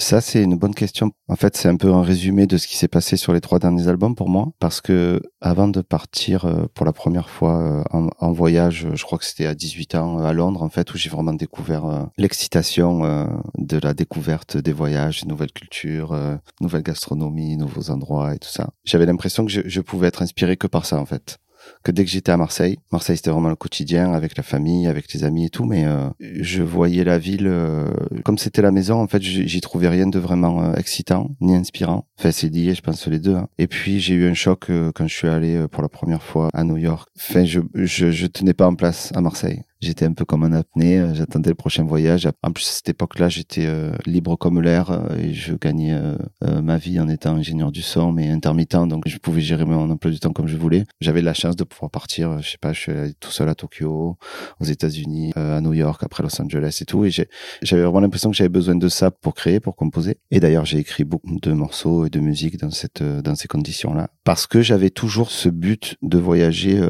Ça, 0.00 0.20
c'est 0.20 0.42
une 0.42 0.56
bonne 0.56 0.74
question. 0.74 1.12
En 1.28 1.36
fait, 1.36 1.56
c'est 1.56 1.68
un 1.68 1.76
peu 1.76 1.92
un 1.92 2.02
résumé 2.02 2.48
de 2.48 2.56
ce 2.56 2.66
qui 2.66 2.76
s'est 2.76 2.88
passé 2.88 3.16
sur 3.16 3.32
les 3.32 3.40
trois 3.40 3.60
derniers 3.60 3.86
albums 3.86 4.16
pour 4.16 4.28
moi, 4.28 4.50
parce 4.58 4.80
que 4.80 5.22
avant 5.40 5.68
de 5.68 5.82
partir 5.82 6.46
euh, 6.46 6.66
pour 6.74 6.84
la 6.84 6.92
première 6.92 7.30
fois 7.30 7.84
euh, 7.94 8.08
en, 8.18 8.32
voyage, 8.32 8.88
je 8.92 9.04
crois 9.04 9.18
que 9.18 9.24
c'était 9.24 9.46
à 9.46 9.54
18 9.54 9.94
ans 9.94 10.18
à 10.18 10.32
Londres, 10.32 10.62
en 10.62 10.68
fait, 10.68 10.92
où 10.92 10.98
j'ai 10.98 11.10
vraiment 11.10 11.32
découvert 11.32 11.84
euh, 11.84 12.02
l'excitation 12.18 13.28
de 13.56 13.78
la 13.78 13.94
découverte 13.94 14.56
des 14.56 14.72
voyages, 14.72 15.24
nouvelles 15.26 15.52
cultures, 15.52 16.18
nouvelles 16.60 16.82
gastronomies, 16.82 17.56
nouveaux 17.56 17.90
endroits 17.90 18.34
et 18.34 18.38
tout 18.38 18.48
ça. 18.48 18.70
J'avais 18.84 19.06
l'impression 19.06 19.44
que 19.44 19.52
je, 19.52 19.60
je 19.64 19.80
pouvais 19.80 20.08
être 20.08 20.22
inspiré 20.22 20.56
que 20.56 20.66
par 20.66 20.86
ça, 20.86 20.98
en 20.98 21.06
fait 21.06 21.38
que 21.84 21.92
dès 21.92 22.04
que 22.04 22.10
j'étais 22.10 22.32
à 22.32 22.36
Marseille. 22.36 22.78
Marseille, 22.90 23.16
c'était 23.16 23.30
vraiment 23.30 23.50
le 23.50 23.56
quotidien 23.56 24.12
avec 24.12 24.36
la 24.36 24.42
famille, 24.42 24.86
avec 24.86 25.12
les 25.12 25.22
amis 25.22 25.44
et 25.44 25.50
tout, 25.50 25.64
mais 25.64 25.84
euh, 25.84 26.08
je 26.20 26.62
voyais 26.62 27.04
la 27.04 27.18
ville 27.18 27.46
euh, 27.46 27.86
comme 28.24 28.38
c'était 28.38 28.62
la 28.62 28.70
maison. 28.70 29.00
En 29.00 29.06
fait, 29.06 29.22
j'y 29.22 29.60
trouvais 29.60 29.88
rien 29.88 30.06
de 30.06 30.18
vraiment 30.18 30.64
euh, 30.64 30.74
excitant 30.74 31.30
ni 31.40 31.54
inspirant. 31.54 32.06
Enfin, 32.18 32.30
c'est 32.32 32.48
lié, 32.48 32.74
je 32.74 32.80
pense 32.80 33.06
les 33.06 33.18
deux. 33.18 33.34
Hein. 33.34 33.48
Et 33.58 33.66
puis 33.66 34.00
j'ai 34.00 34.14
eu 34.14 34.26
un 34.26 34.34
choc 34.34 34.70
quand 34.94 35.06
je 35.06 35.14
suis 35.14 35.28
allé 35.28 35.66
pour 35.70 35.82
la 35.82 35.90
première 35.90 36.22
fois 36.22 36.48
à 36.54 36.64
New 36.64 36.78
York. 36.78 37.08
Enfin, 37.18 37.44
je, 37.44 37.60
je 37.74 38.26
tenais 38.26 38.54
pas 38.54 38.66
en 38.66 38.74
place 38.74 39.12
à 39.14 39.20
Marseille. 39.20 39.62
J'étais 39.80 40.06
un 40.06 40.14
peu 40.14 40.24
comme 40.24 40.44
un 40.44 40.52
apnée, 40.52 41.06
j'attendais 41.12 41.50
le 41.50 41.54
prochain 41.54 41.84
voyage. 41.84 42.26
En 42.42 42.52
plus, 42.52 42.66
à 42.66 42.72
cette 42.72 42.88
époque-là, 42.88 43.28
j'étais 43.28 43.68
libre 44.06 44.36
comme 44.36 44.62
l'air 44.62 45.06
et 45.18 45.34
je 45.34 45.54
gagnais 45.54 45.94
ma 46.40 46.78
vie 46.78 46.98
en 46.98 47.08
étant 47.08 47.34
ingénieur 47.34 47.70
du 47.70 47.82
son, 47.82 48.10
mais 48.10 48.30
intermittent, 48.30 48.88
donc 48.88 49.02
je 49.06 49.18
pouvais 49.18 49.42
gérer 49.42 49.66
mon 49.66 49.90
emploi 49.90 50.10
du 50.10 50.18
temps 50.18 50.32
comme 50.32 50.48
je 50.48 50.56
voulais. 50.56 50.84
J'avais 51.02 51.20
la 51.20 51.34
chance 51.34 51.54
de 51.54 51.64
pouvoir 51.74 51.90
partir, 51.90 52.40
je 52.40 52.50
sais 52.50 52.58
pas, 52.58 52.72
je 52.72 52.80
suis 52.80 52.92
allé 52.92 53.14
tout 53.14 53.30
seul 53.30 53.48
à 53.48 53.54
Tokyo, 53.54 54.16
aux 54.60 54.64
États-Unis, 54.64 55.32
à 55.36 55.60
New 55.60 55.72
York, 55.72 56.02
après 56.02 56.22
Los 56.22 56.40
Angeles 56.40 56.78
et 56.80 56.84
tout. 56.84 57.04
Et 57.04 57.10
j'avais 57.10 57.82
vraiment 57.82 58.00
l'impression 58.00 58.30
que 58.30 58.36
j'avais 58.36 58.48
besoin 58.48 58.74
de 58.74 58.88
ça 58.88 59.10
pour 59.10 59.34
créer, 59.34 59.60
pour 59.60 59.76
composer. 59.76 60.18
Et 60.30 60.40
d'ailleurs, 60.40 60.64
j'ai 60.64 60.78
écrit 60.78 61.04
beaucoup 61.04 61.38
de 61.40 61.52
morceaux 61.52 62.06
et 62.06 62.10
de 62.10 62.20
musique 62.20 62.58
dans 62.58 62.70
cette, 62.70 63.02
dans 63.02 63.34
ces 63.34 63.48
conditions-là, 63.48 64.08
parce 64.24 64.46
que 64.46 64.62
j'avais 64.62 64.90
toujours 64.90 65.30
ce 65.30 65.48
but 65.48 65.96
de 66.02 66.18
voyager 66.18 66.80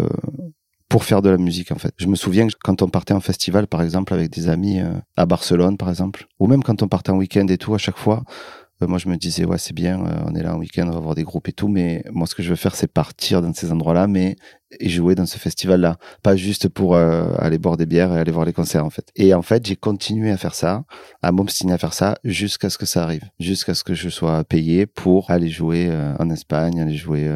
pour 0.95 1.03
faire 1.03 1.23
de 1.23 1.29
la 1.29 1.39
musique 1.39 1.73
en 1.73 1.77
fait. 1.79 1.93
Je 1.99 2.07
me 2.07 2.15
souviens 2.15 2.47
que 2.47 2.53
quand 2.63 2.81
on 2.81 2.89
partait 2.89 3.15
en 3.15 3.21
festival 3.21 3.67
par 3.67 3.83
exemple 3.83 4.15
avec 4.15 4.31
des 4.31 4.49
amis 4.49 4.81
euh, 4.81 4.93
à 5.17 5.27
Barcelone 5.27 5.77
par 5.77 5.89
exemple, 5.89 6.29
ou 6.39 6.47
même 6.47 6.63
quand 6.63 6.85
on 6.85 6.87
partait 6.87 7.11
en 7.11 7.17
week-end 7.17 7.49
et 7.49 7.59
tout, 7.59 7.75
à 7.75 7.79
chaque 7.79 7.97
fois, 7.97 8.23
euh, 8.23 8.64
moi 8.81 8.99
je 8.99 9.09
me 9.09 9.17
disais 9.17 9.45
ouais 9.45 9.59
c'est 9.59 9.75
bien, 9.75 10.05
euh, 10.05 10.25
on 10.27 10.35
est 10.35 10.43
là 10.43 10.55
en 10.55 10.59
week-end, 10.59 10.87
on 10.89 10.93
va 10.93 11.01
voir 11.01 11.15
des 11.15 11.23
groupes 11.23 11.49
et 11.49 11.53
tout, 11.53 11.69
mais 11.69 12.03
moi 12.11 12.27
ce 12.27 12.35
que 12.35 12.43
je 12.43 12.51
veux 12.51 12.57
faire 12.57 12.75
c'est 12.75 12.87
partir 12.87 13.41
dans 13.43 13.53
ces 13.53 13.73
endroits-là, 13.73 14.07
mais 14.07 14.37
et 14.81 14.89
jouer 14.89 15.15
dans 15.15 15.27
ce 15.27 15.39
festival-là, 15.39 15.99
pas 16.25 16.35
juste 16.35 16.69
pour 16.69 16.97
euh, 16.97 17.29
aller 17.39 17.59
boire 17.59 17.77
des 17.77 17.87
bières 17.87 18.13
et 18.13 18.19
aller 18.19 18.33
voir 18.33 18.45
les 18.45 18.53
concerts 18.53 18.85
en 18.85 18.91
fait. 18.91 19.07
Et 19.15 19.33
en 19.33 19.43
fait 19.43 19.65
j'ai 19.65 19.77
continué 19.77 20.33
à 20.33 20.37
faire 20.37 20.55
ça, 20.55 20.85
à 21.23 21.31
m'obstiner 21.31 21.73
à 21.73 21.79
faire 21.79 21.95
ça 21.95 22.17
jusqu'à 22.25 22.71
ce 22.71 22.79
que 22.79 22.87
ça 22.87 23.05
arrive, 23.05 23.23
jusqu'à 23.39 23.75
ce 23.75 23.85
que 23.85 23.95
je 23.95 24.09
sois 24.09 24.43
payé 24.43 24.87
pour 24.87 25.31
aller 25.31 25.49
jouer 25.49 25.91
en 26.19 26.29
Espagne, 26.31 26.81
aller 26.81 26.97
jouer 26.97 27.31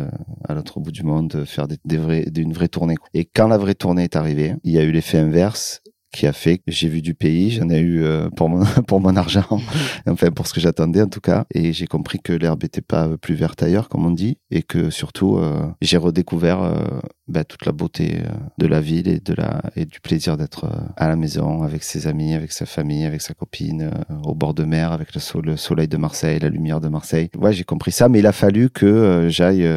à 0.48 0.54
l'autre 0.54 0.80
bout 0.80 0.90
du 0.90 1.04
monde, 1.04 1.44
faire 1.46 1.68
des, 1.68 1.96
vrais, 1.96 2.24
d'une 2.26 2.52
vraie 2.52 2.68
tournée. 2.68 2.96
Et 3.14 3.24
quand 3.24 3.46
la 3.46 3.58
vraie 3.58 3.74
tournée 3.74 4.04
est 4.04 4.16
arrivée, 4.16 4.54
il 4.64 4.72
y 4.72 4.78
a 4.78 4.82
eu 4.82 4.90
l'effet 4.90 5.18
inverse 5.18 5.80
qui 6.12 6.26
a 6.26 6.32
fait 6.32 6.58
que 6.58 6.64
j'ai 6.68 6.88
vu 6.88 7.02
du 7.02 7.14
pays, 7.14 7.50
j'en 7.50 7.68
ai 7.68 7.78
eu 7.78 8.02
euh, 8.02 8.30
pour 8.30 8.48
mon 8.48 8.64
pour 8.86 9.00
mon 9.00 9.16
argent, 9.16 9.46
enfin 10.06 10.30
pour 10.30 10.46
ce 10.46 10.54
que 10.54 10.60
j'attendais 10.60 11.02
en 11.02 11.08
tout 11.08 11.20
cas, 11.20 11.44
et 11.52 11.72
j'ai 11.72 11.86
compris 11.86 12.18
que 12.18 12.32
l'herbe 12.32 12.64
était 12.64 12.80
pas 12.80 13.16
plus 13.18 13.34
verte 13.34 13.62
ailleurs 13.62 13.88
comme 13.88 14.06
on 14.06 14.10
dit, 14.10 14.38
et 14.50 14.62
que 14.62 14.90
surtout 14.90 15.36
euh, 15.36 15.66
j'ai 15.82 15.96
redécouvert 15.96 16.62
euh, 16.62 17.00
bah, 17.28 17.44
toute 17.44 17.66
la 17.66 17.72
beauté 17.72 18.22
de 18.58 18.66
la 18.66 18.80
ville 18.80 19.08
et 19.08 19.20
de 19.20 19.34
la 19.34 19.62
et 19.76 19.84
du 19.84 20.00
plaisir 20.00 20.36
d'être 20.36 20.66
à 20.96 21.08
la 21.08 21.16
maison 21.16 21.62
avec 21.62 21.82
ses 21.82 22.06
amis, 22.06 22.34
avec 22.34 22.52
sa 22.52 22.66
famille, 22.66 23.04
avec 23.04 23.22
sa 23.22 23.34
copine, 23.34 23.90
au 24.24 24.34
bord 24.34 24.54
de 24.54 24.64
mer, 24.64 24.92
avec 24.92 25.14
le, 25.14 25.20
le, 25.42 25.56
soleil 25.56 25.88
de 25.88 25.96
Marseille, 25.96 26.38
la 26.38 26.48
lumière 26.48 26.80
de 26.80 26.88
Marseille. 26.88 27.30
Ouais, 27.36 27.52
j'ai 27.52 27.64
compris 27.64 27.92
ça, 27.92 28.08
mais 28.08 28.20
il 28.20 28.26
a 28.26 28.32
fallu 28.32 28.70
que 28.70 29.26
j'aille 29.28 29.68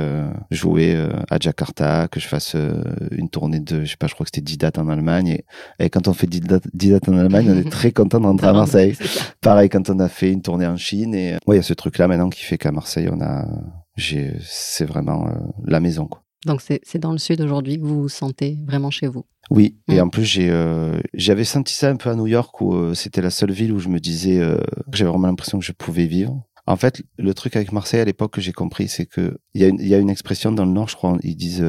jouer 0.49 0.97
à 1.29 1.37
Jakarta, 1.39 2.07
que 2.07 2.19
je 2.19 2.27
fasse 2.27 2.55
une 3.11 3.29
tournée 3.29 3.59
de, 3.59 3.83
je 3.83 3.91
sais 3.91 3.97
pas, 3.97 4.07
je 4.07 4.13
crois 4.13 4.25
que 4.25 4.31
c'était 4.33 4.45
10 4.45 4.57
dates 4.57 4.77
en 4.77 4.87
Allemagne, 4.89 5.27
et, 5.27 5.45
et 5.79 5.89
quand 5.89 6.07
on 6.07 6.13
fait 6.13 6.27
10 6.27 6.41
dates, 6.41 7.09
en 7.09 7.17
Allemagne, 7.17 7.49
on 7.49 7.57
est 7.57 7.69
très 7.71 7.91
content 7.91 8.19
d'entrer 8.19 8.47
à 8.47 8.53
Marseille. 8.53 8.95
Pareil 9.41 9.69
quand 9.69 9.89
on 9.89 9.99
a 9.99 10.09
fait 10.09 10.31
une 10.31 10.41
tournée 10.41 10.67
en 10.67 10.77
Chine. 10.77 11.15
Et 11.15 11.33
ouais, 11.47 11.55
il 11.55 11.57
y 11.57 11.59
a 11.59 11.63
ce 11.63 11.73
truc-là 11.73 12.07
maintenant 12.07 12.29
qui 12.29 12.43
fait 12.43 12.57
qu'à 12.57 12.71
Marseille, 12.71 13.09
on 13.11 13.21
a, 13.21 13.45
j'ai, 13.95 14.33
c'est 14.41 14.85
vraiment 14.85 15.27
euh, 15.27 15.31
la 15.65 15.79
maison. 15.79 16.07
Quoi. 16.07 16.23
Donc 16.45 16.61
c'est 16.61 16.97
dans 16.97 17.11
le 17.11 17.17
sud 17.17 17.41
aujourd'hui 17.41 17.79
que 17.79 17.85
vous 17.85 18.01
vous 18.03 18.09
sentez 18.09 18.57
vraiment 18.65 18.89
chez 18.89 19.07
vous. 19.07 19.25
Oui, 19.49 19.77
et 19.89 19.95
mm. 19.95 20.03
en 20.03 20.09
plus 20.09 20.37
euh, 20.39 20.99
j'avais 21.13 21.43
senti 21.43 21.73
ça 21.73 21.89
un 21.89 21.95
peu 21.95 22.09
à 22.09 22.15
New 22.15 22.27
York 22.27 22.61
où 22.61 22.73
euh, 22.73 22.93
c'était 22.93 23.21
la 23.21 23.29
seule 23.29 23.51
ville 23.51 23.71
où 23.73 23.79
je 23.79 23.89
me 23.89 23.99
disais 23.99 24.39
euh, 24.39 24.57
j'avais 24.91 25.09
vraiment 25.09 25.27
l'impression 25.27 25.59
que 25.59 25.65
je 25.65 25.71
pouvais 25.71 26.05
vivre. 26.05 26.41
En 26.67 26.75
fait, 26.77 27.01
le 27.17 27.33
truc 27.33 27.55
avec 27.55 27.71
Marseille 27.71 27.99
à 27.99 28.05
l'époque 28.05 28.33
que 28.33 28.41
j'ai 28.41 28.53
compris, 28.53 28.87
c'est 28.87 29.07
que 29.07 29.37
il 29.55 29.61
y, 29.61 29.65
a 29.65 29.67
une, 29.67 29.79
y 29.79 29.95
a 29.95 29.97
une 29.97 30.11
expression 30.11 30.51
dans 30.51 30.63
le 30.63 30.71
Nord, 30.71 30.89
je 30.89 30.95
crois, 30.95 31.17
ils 31.23 31.35
disent 31.35 31.65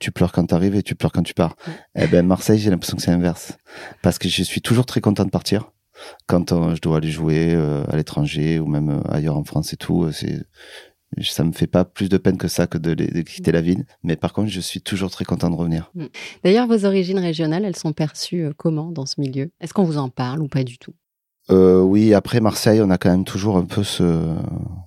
tu 0.00 0.10
pleures 0.10 0.32
quand 0.32 0.46
tu 0.46 0.54
arrives 0.54 0.74
et 0.74 0.82
tu 0.82 0.96
pleures 0.96 1.12
quand 1.12 1.22
tu 1.22 1.32
pars. 1.32 1.56
Eh 1.94 2.08
ben 2.08 2.26
Marseille, 2.26 2.58
j'ai 2.58 2.70
l'impression 2.70 2.96
que 2.96 3.02
c'est 3.02 3.12
inverse, 3.12 3.56
parce 4.02 4.18
que 4.18 4.28
je 4.28 4.42
suis 4.42 4.60
toujours 4.60 4.84
très 4.84 5.00
content 5.00 5.24
de 5.24 5.30
partir 5.30 5.70
quand 6.26 6.74
je 6.74 6.80
dois 6.80 6.96
aller 6.96 7.10
jouer 7.10 7.54
à 7.54 7.96
l'étranger 7.96 8.58
ou 8.58 8.66
même 8.66 9.00
ailleurs 9.08 9.38
en 9.38 9.44
France 9.44 9.72
et 9.72 9.76
tout. 9.76 10.10
C'est 10.10 10.44
ça 11.22 11.44
me 11.44 11.52
fait 11.52 11.66
pas 11.66 11.84
plus 11.84 12.08
de 12.08 12.16
peine 12.16 12.36
que 12.36 12.48
ça 12.48 12.66
que 12.66 12.78
de, 12.78 12.94
quitter 13.22 13.52
la 13.52 13.60
ville. 13.60 13.84
Mais 14.02 14.16
par 14.16 14.32
contre, 14.32 14.48
je 14.48 14.60
suis 14.60 14.80
toujours 14.80 15.10
très 15.10 15.24
content 15.24 15.50
de 15.50 15.56
revenir. 15.56 15.90
Mm. 15.94 16.06
D'ailleurs, 16.42 16.66
vos 16.66 16.84
origines 16.84 17.18
régionales, 17.18 17.64
elles 17.64 17.76
sont 17.76 17.92
perçues 17.92 18.44
euh, 18.44 18.52
comment 18.56 18.90
dans 18.90 19.06
ce 19.06 19.20
milieu? 19.20 19.50
Est-ce 19.60 19.74
qu'on 19.74 19.84
vous 19.84 19.98
en 19.98 20.08
parle 20.08 20.42
ou 20.42 20.48
pas 20.48 20.64
du 20.64 20.78
tout? 20.78 20.94
Euh, 21.50 21.80
Oui, 21.80 22.14
après 22.14 22.40
Marseille, 22.40 22.80
on 22.82 22.90
a 22.90 22.98
quand 22.98 23.10
même 23.10 23.24
toujours 23.24 23.56
un 23.56 23.64
peu 23.64 23.82
ce, 23.84 24.34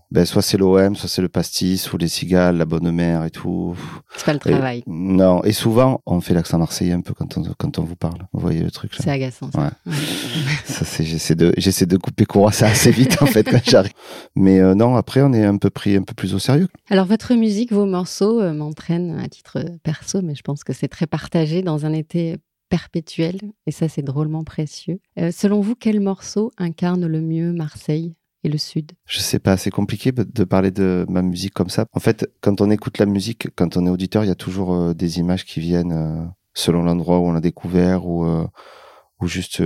ben, 0.10 0.26
soit 0.26 0.42
c'est 0.42 0.58
l'OM, 0.58 0.96
soit 0.96 1.10
c'est 1.10 1.22
le 1.22 1.28
pastis, 1.28 1.92
ou 1.92 1.98
les 1.98 2.08
cigales, 2.08 2.56
la 2.58 2.64
bonne 2.64 2.90
mère 2.92 3.26
et 3.26 3.30
tout. 3.30 3.76
C'est 4.16 4.26
pas 4.26 4.34
le 4.34 4.40
travail. 4.40 4.82
non, 4.88 5.44
et 5.44 5.52
souvent, 5.52 6.02
on 6.06 6.22
fait 6.22 6.34
l'accent 6.34 6.58
marseillais 6.58 6.94
un 6.94 7.02
peu 7.02 7.14
quand 7.14 7.38
on, 7.38 7.44
quand 7.58 7.78
on 7.78 7.84
vous 7.84 7.98
parle. 7.98 8.20
Vous 8.32 8.40
voyez 8.40 8.62
le 8.62 8.72
truc 8.72 8.94
là 8.94 9.00
C'est 9.04 9.12
agaçant, 9.12 9.52
ça. 9.52 9.60
Ouais. 9.60 9.94
ça 10.66 10.86
c'est, 10.86 11.04
j'essaie 11.04 11.36
de, 11.36 11.54
j'essaie 11.58 11.86
de 11.86 11.98
couper 11.98 12.24
court 12.24 12.48
à 12.48 12.52
ça 12.54 12.68
assez 12.68 12.92
vite, 12.92 13.22
en 13.22 13.26
fait, 13.26 13.44
quand 13.44 13.60
j'arrive. 13.66 13.92
Mais 14.36 14.60
euh, 14.60 14.76
non, 14.76 14.96
après, 14.96 15.22
on 15.22 15.34
est 15.34 15.44
un 15.44 15.58
peu 15.58 15.70
pris 15.70 15.98
un 15.98 16.04
peu 16.04 16.14
plus 16.14 16.34
au 16.34 16.40
sérieux. 16.40 16.70
Alors, 16.90 17.06
votre 17.06 17.34
musique, 17.34 17.74
vos 17.74 17.86
morceaux 17.86 18.40
euh, 18.40 18.54
m'entraînent 18.54 19.20
à 19.20 19.28
titre 19.28 19.60
perso, 19.84 20.22
mais 20.22 20.36
je 20.36 20.42
pense 20.42 20.64
que 20.64 20.72
c'est 20.72 20.88
très 20.88 21.06
partagé 21.06 21.62
dans 21.62 21.86
un 21.86 21.92
été 21.92 22.38
perpétuel, 22.70 23.40
et 23.66 23.72
ça, 23.72 23.88
c'est 23.90 24.02
drôlement 24.02 24.44
précieux. 24.44 25.00
Euh, 25.20 25.32
selon 25.32 25.62
vous, 25.62 25.76
quel 25.76 26.00
morceau 26.00 26.52
incarne 26.58 27.06
le 27.06 27.22
mieux 27.22 27.54
Marseille 27.54 28.16
et 28.44 28.50
le 28.50 28.58
sud? 28.58 28.92
Je 29.06 29.20
sais 29.20 29.40
pas, 29.40 29.58
c'est 29.58 29.72
compliqué 29.72 30.12
de 30.12 30.44
parler 30.44 30.72
de 30.72 31.06
ma 31.10 31.22
musique 31.22 31.54
comme 31.54 31.70
ça. 31.70 31.86
En 31.94 32.00
fait, 32.00 32.30
quand 32.42 32.62
on 32.62 32.70
écoute 32.70 32.98
la 32.98 33.06
musique, 33.06 33.48
quand 33.56 33.78
on 33.78 33.86
est 33.86 33.90
auditeur, 33.90 34.24
il 34.24 34.28
y 34.28 34.32
a 34.32 34.36
toujours 34.36 34.74
euh, 34.74 34.94
des 34.94 35.20
images 35.20 35.46
qui 35.46 35.60
viennent 35.60 35.92
euh, 35.92 36.26
selon 36.54 36.84
l'endroit 36.84 37.20
où 37.20 37.28
on 37.28 37.34
l'a 37.34 37.42
découvert 37.42 38.06
ou, 38.06 38.26
ou 39.20 39.28
juste 39.28 39.62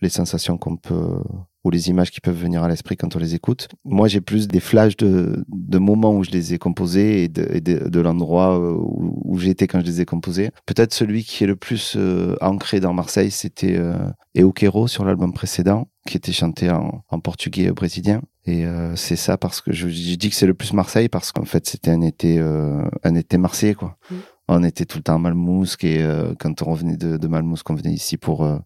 les 0.00 0.08
sensations 0.08 0.58
qu'on 0.58 0.76
peut 0.76 1.20
ou 1.64 1.70
les 1.70 1.88
images 1.88 2.12
qui 2.12 2.20
peuvent 2.20 2.40
venir 2.40 2.62
à 2.62 2.68
l'esprit 2.68 2.96
quand 2.96 3.16
on 3.16 3.18
les 3.18 3.34
écoute. 3.34 3.66
Moi, 3.84 4.06
j'ai 4.06 4.20
plus 4.20 4.46
des 4.46 4.60
flashs 4.60 4.96
de, 4.96 5.44
de 5.48 5.78
moments 5.78 6.14
où 6.14 6.22
je 6.22 6.30
les 6.30 6.54
ai 6.54 6.58
composés 6.58 7.24
et 7.24 7.28
de, 7.28 7.88
de, 7.88 8.00
l'endroit 8.00 8.56
où, 8.60 9.20
où 9.24 9.38
j'étais 9.38 9.66
quand 9.66 9.80
je 9.80 9.84
les 9.84 10.00
ai 10.00 10.04
composés. 10.04 10.50
Peut-être 10.64 10.94
celui 10.94 11.24
qui 11.24 11.42
est 11.42 11.48
le 11.48 11.56
plus 11.56 11.98
ancré 12.40 12.78
dans 12.78 12.92
Marseille, 12.92 13.32
c'était 13.32 13.76
euh, 13.76 13.96
Euquero 14.38 14.86
sur 14.86 15.04
l'album 15.04 15.32
précédent 15.32 15.88
qui 16.06 16.16
était 16.16 16.32
chanté 16.32 16.70
en, 16.70 17.02
en 17.08 17.20
portugais 17.20 17.72
brésilien. 17.72 18.22
Et 18.46 18.64
euh, 18.64 18.94
c'est 18.94 19.16
ça 19.16 19.36
parce 19.36 19.60
que 19.60 19.72
je, 19.72 19.88
je 19.88 20.14
dis 20.14 20.30
que 20.30 20.36
c'est 20.36 20.46
le 20.46 20.54
plus 20.54 20.72
Marseille 20.72 21.08
parce 21.08 21.32
qu'en 21.32 21.44
fait 21.44 21.66
c'était 21.66 21.90
un 21.90 22.00
été 22.00 22.38
euh, 22.38 22.84
un 23.02 23.14
été 23.16 23.38
marseillais 23.38 23.74
quoi. 23.74 23.96
Mm. 24.10 24.14
On 24.48 24.62
était 24.62 24.84
tout 24.84 24.98
le 24.98 25.02
temps 25.02 25.16
à 25.16 25.18
Malmousque 25.18 25.82
et 25.82 26.02
euh, 26.02 26.34
quand 26.38 26.62
on 26.62 26.70
revenait 26.70 26.96
de, 26.96 27.16
de 27.16 27.26
Malmousque, 27.26 27.68
on 27.68 27.74
venait 27.74 27.92
ici 27.92 28.16
pour 28.16 28.44
euh, 28.44 28.58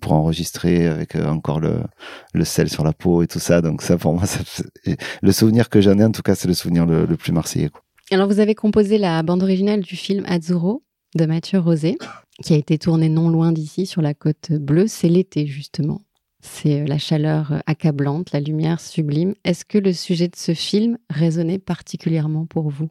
pour 0.00 0.12
enregistrer 0.12 0.86
avec 0.86 1.16
euh, 1.16 1.26
encore 1.26 1.60
le 1.60 2.44
sel 2.44 2.70
sur 2.70 2.84
la 2.84 2.92
peau 2.92 3.22
et 3.22 3.26
tout 3.26 3.40
ça. 3.40 3.60
Donc 3.60 3.82
ça 3.82 3.98
pour 3.98 4.14
moi, 4.14 4.22
le 5.22 5.32
souvenir 5.32 5.68
que 5.70 5.80
j'en 5.80 5.98
ai 5.98 6.04
en 6.04 6.12
tout 6.12 6.22
cas, 6.22 6.36
c'est 6.36 6.46
le 6.46 6.54
souvenir 6.54 6.86
le, 6.86 7.16
plus 7.16 7.32
marseillais. 7.32 7.70
Alors 8.12 8.28
vous 8.28 8.38
avez 8.38 8.54
composé 8.54 8.96
la 8.96 9.22
bande 9.24 9.42
originale 9.42 9.80
du 9.80 9.96
film 9.96 10.24
Azzurro 10.26 10.84
de 11.16 11.26
Mathieu 11.26 11.58
Rosé, 11.58 11.98
qui 12.44 12.54
a 12.54 12.56
été 12.56 12.78
tourné 12.78 13.08
non 13.08 13.28
loin 13.28 13.50
d'ici 13.50 13.86
sur 13.86 14.02
la 14.02 14.14
côte 14.14 14.52
bleue. 14.52 14.86
C'est 14.86 15.08
l'été 15.08 15.48
justement. 15.48 16.00
C'est 16.42 16.84
la 16.84 16.98
chaleur 16.98 17.62
accablante, 17.66 18.30
la 18.32 18.40
lumière 18.40 18.78
sublime. 18.78 19.34
Est-ce 19.44 19.64
que 19.64 19.78
le 19.78 19.92
sujet 19.92 20.28
de 20.28 20.36
ce 20.36 20.54
film 20.54 20.98
résonnait 21.10 21.58
particulièrement 21.58 22.46
pour 22.46 22.68
vous? 22.68 22.90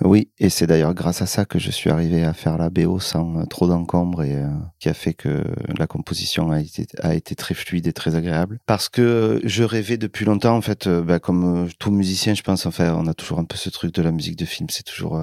Oui, 0.00 0.30
et 0.38 0.48
c'est 0.48 0.66
d'ailleurs 0.66 0.94
grâce 0.94 1.22
à 1.22 1.26
ça 1.26 1.44
que 1.44 1.58
je 1.58 1.70
suis 1.70 1.90
arrivé 1.90 2.24
à 2.24 2.32
faire 2.32 2.58
la 2.58 2.70
BO 2.70 2.98
sans 2.98 3.38
euh, 3.38 3.44
trop 3.44 3.68
d'encombre 3.68 4.22
et 4.22 4.42
qui 4.80 4.88
a 4.88 4.94
fait 4.94 5.14
que 5.14 5.44
la 5.78 5.86
composition 5.86 6.50
a 6.50 6.60
été, 6.60 7.34
très 7.34 7.54
fluide 7.54 7.86
et 7.86 7.92
très 7.92 8.14
agréable. 8.14 8.58
Parce 8.66 8.88
que 8.88 9.40
je 9.44 9.62
rêvais 9.62 9.98
depuis 9.98 10.24
longtemps, 10.24 10.56
en 10.56 10.62
fait, 10.62 10.88
bah, 10.88 11.18
comme 11.18 11.68
tout 11.78 11.90
musicien, 11.90 12.34
je 12.34 12.42
pense, 12.42 12.66
enfin, 12.66 12.94
on 12.98 13.06
a 13.06 13.14
toujours 13.14 13.38
un 13.38 13.44
peu 13.44 13.56
ce 13.56 13.70
truc 13.70 13.94
de 13.94 14.02
la 14.02 14.12
musique 14.12 14.36
de 14.36 14.44
film, 14.44 14.68
c'est 14.70 14.82
toujours 14.82 15.20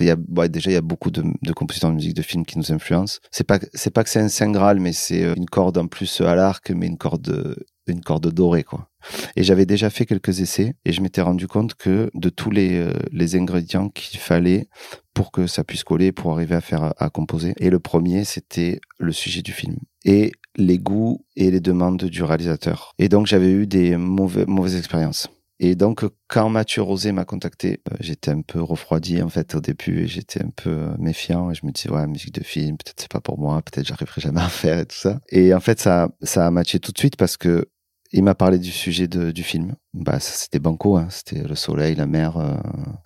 il 0.00 0.06
y 0.06 0.10
a, 0.10 0.48
déjà, 0.48 0.70
il 0.70 0.74
y 0.74 0.76
a 0.76 0.82
beaucoup 0.82 1.10
de, 1.10 1.22
compositeurs 1.52 1.90
de 1.90 1.96
musique 1.96 2.14
de 2.14 2.22
film 2.22 2.44
qui 2.44 2.58
nous 2.58 2.72
influencent. 2.72 3.18
C'est 3.30 3.44
pas, 3.44 3.58
pas 3.58 4.04
que 4.04 4.10
c'est 4.10 4.20
un 4.20 4.28
saint 4.28 4.50
graal, 4.50 4.80
mais 4.80 4.92
c'est 4.92 5.24
euh, 5.24 5.34
une 5.34 5.46
corde 5.46 5.78
en 5.78 5.86
plus 5.86 6.20
à 6.20 6.34
l'arc, 6.34 6.70
mais 6.70 6.86
une 6.86 6.98
corde, 6.98 7.56
une 7.86 8.00
corde 8.00 8.32
dorée, 8.32 8.64
quoi. 8.64 8.88
Et 9.36 9.42
j'avais 9.42 9.66
déjà 9.66 9.90
fait 9.90 10.06
quelques 10.06 10.40
essais 10.40 10.74
et 10.84 10.92
je 10.92 11.00
m'étais 11.00 11.20
rendu 11.20 11.46
compte 11.46 11.74
que 11.74 12.10
de 12.14 12.28
tous 12.28 12.50
les, 12.50 12.78
euh, 12.78 12.92
les 13.12 13.36
ingrédients 13.36 13.88
qu'il 13.88 14.18
fallait 14.18 14.68
pour 15.14 15.30
que 15.32 15.46
ça 15.46 15.64
puisse 15.64 15.84
coller, 15.84 16.12
pour 16.12 16.32
arriver 16.32 16.54
à 16.54 16.60
faire, 16.60 16.94
à 16.96 17.10
composer. 17.10 17.54
Et 17.58 17.70
le 17.70 17.78
premier, 17.78 18.24
c'était 18.24 18.80
le 18.98 19.12
sujet 19.12 19.42
du 19.42 19.52
film. 19.52 19.76
Et 20.04 20.32
les 20.56 20.78
goûts 20.78 21.24
et 21.36 21.50
les 21.50 21.60
demandes 21.60 22.04
du 22.04 22.22
réalisateur. 22.22 22.92
Et 22.98 23.08
donc, 23.08 23.26
j'avais 23.26 23.50
eu 23.50 23.66
des 23.66 23.96
mauvais, 23.96 24.44
mauvaises 24.46 24.76
expériences. 24.76 25.28
Et 25.60 25.74
donc, 25.74 26.04
quand 26.28 26.48
Mathieu 26.48 26.82
Rosé 26.82 27.10
m'a 27.12 27.24
contacté, 27.24 27.80
euh, 27.90 27.96
j'étais 28.00 28.30
un 28.30 28.42
peu 28.42 28.60
refroidi 28.62 29.22
en 29.22 29.28
fait 29.28 29.54
au 29.54 29.60
début 29.60 30.04
et 30.04 30.06
j'étais 30.06 30.42
un 30.42 30.50
peu 30.50 30.70
euh, 30.70 30.96
méfiant 30.98 31.50
et 31.50 31.54
je 31.54 31.66
me 31.66 31.72
disais 31.72 31.90
ouais 31.90 32.06
musique 32.06 32.34
de 32.34 32.44
film 32.44 32.76
peut-être 32.76 33.00
c'est 33.00 33.10
pas 33.10 33.20
pour 33.20 33.38
moi 33.38 33.60
peut-être 33.62 33.86
j'arriverai 33.86 34.20
jamais 34.20 34.40
à 34.40 34.48
faire 34.48 34.78
et 34.78 34.86
tout 34.86 34.96
ça 34.96 35.20
et 35.30 35.52
en 35.54 35.60
fait 35.60 35.80
ça 35.80 36.08
ça 36.22 36.46
a 36.46 36.50
matché 36.50 36.78
tout 36.78 36.92
de 36.92 36.98
suite 36.98 37.16
parce 37.16 37.36
que 37.36 37.68
il 38.10 38.22
m'a 38.22 38.34
parlé 38.34 38.58
du 38.58 38.70
sujet 38.70 39.06
de, 39.06 39.32
du 39.32 39.42
film 39.42 39.74
bah 39.92 40.18
c'était 40.20 40.60
banco 40.60 40.96
hein. 40.96 41.08
c'était 41.10 41.42
le 41.42 41.54
soleil 41.54 41.94
la 41.94 42.06
mer 42.06 42.36
euh, 42.36 42.54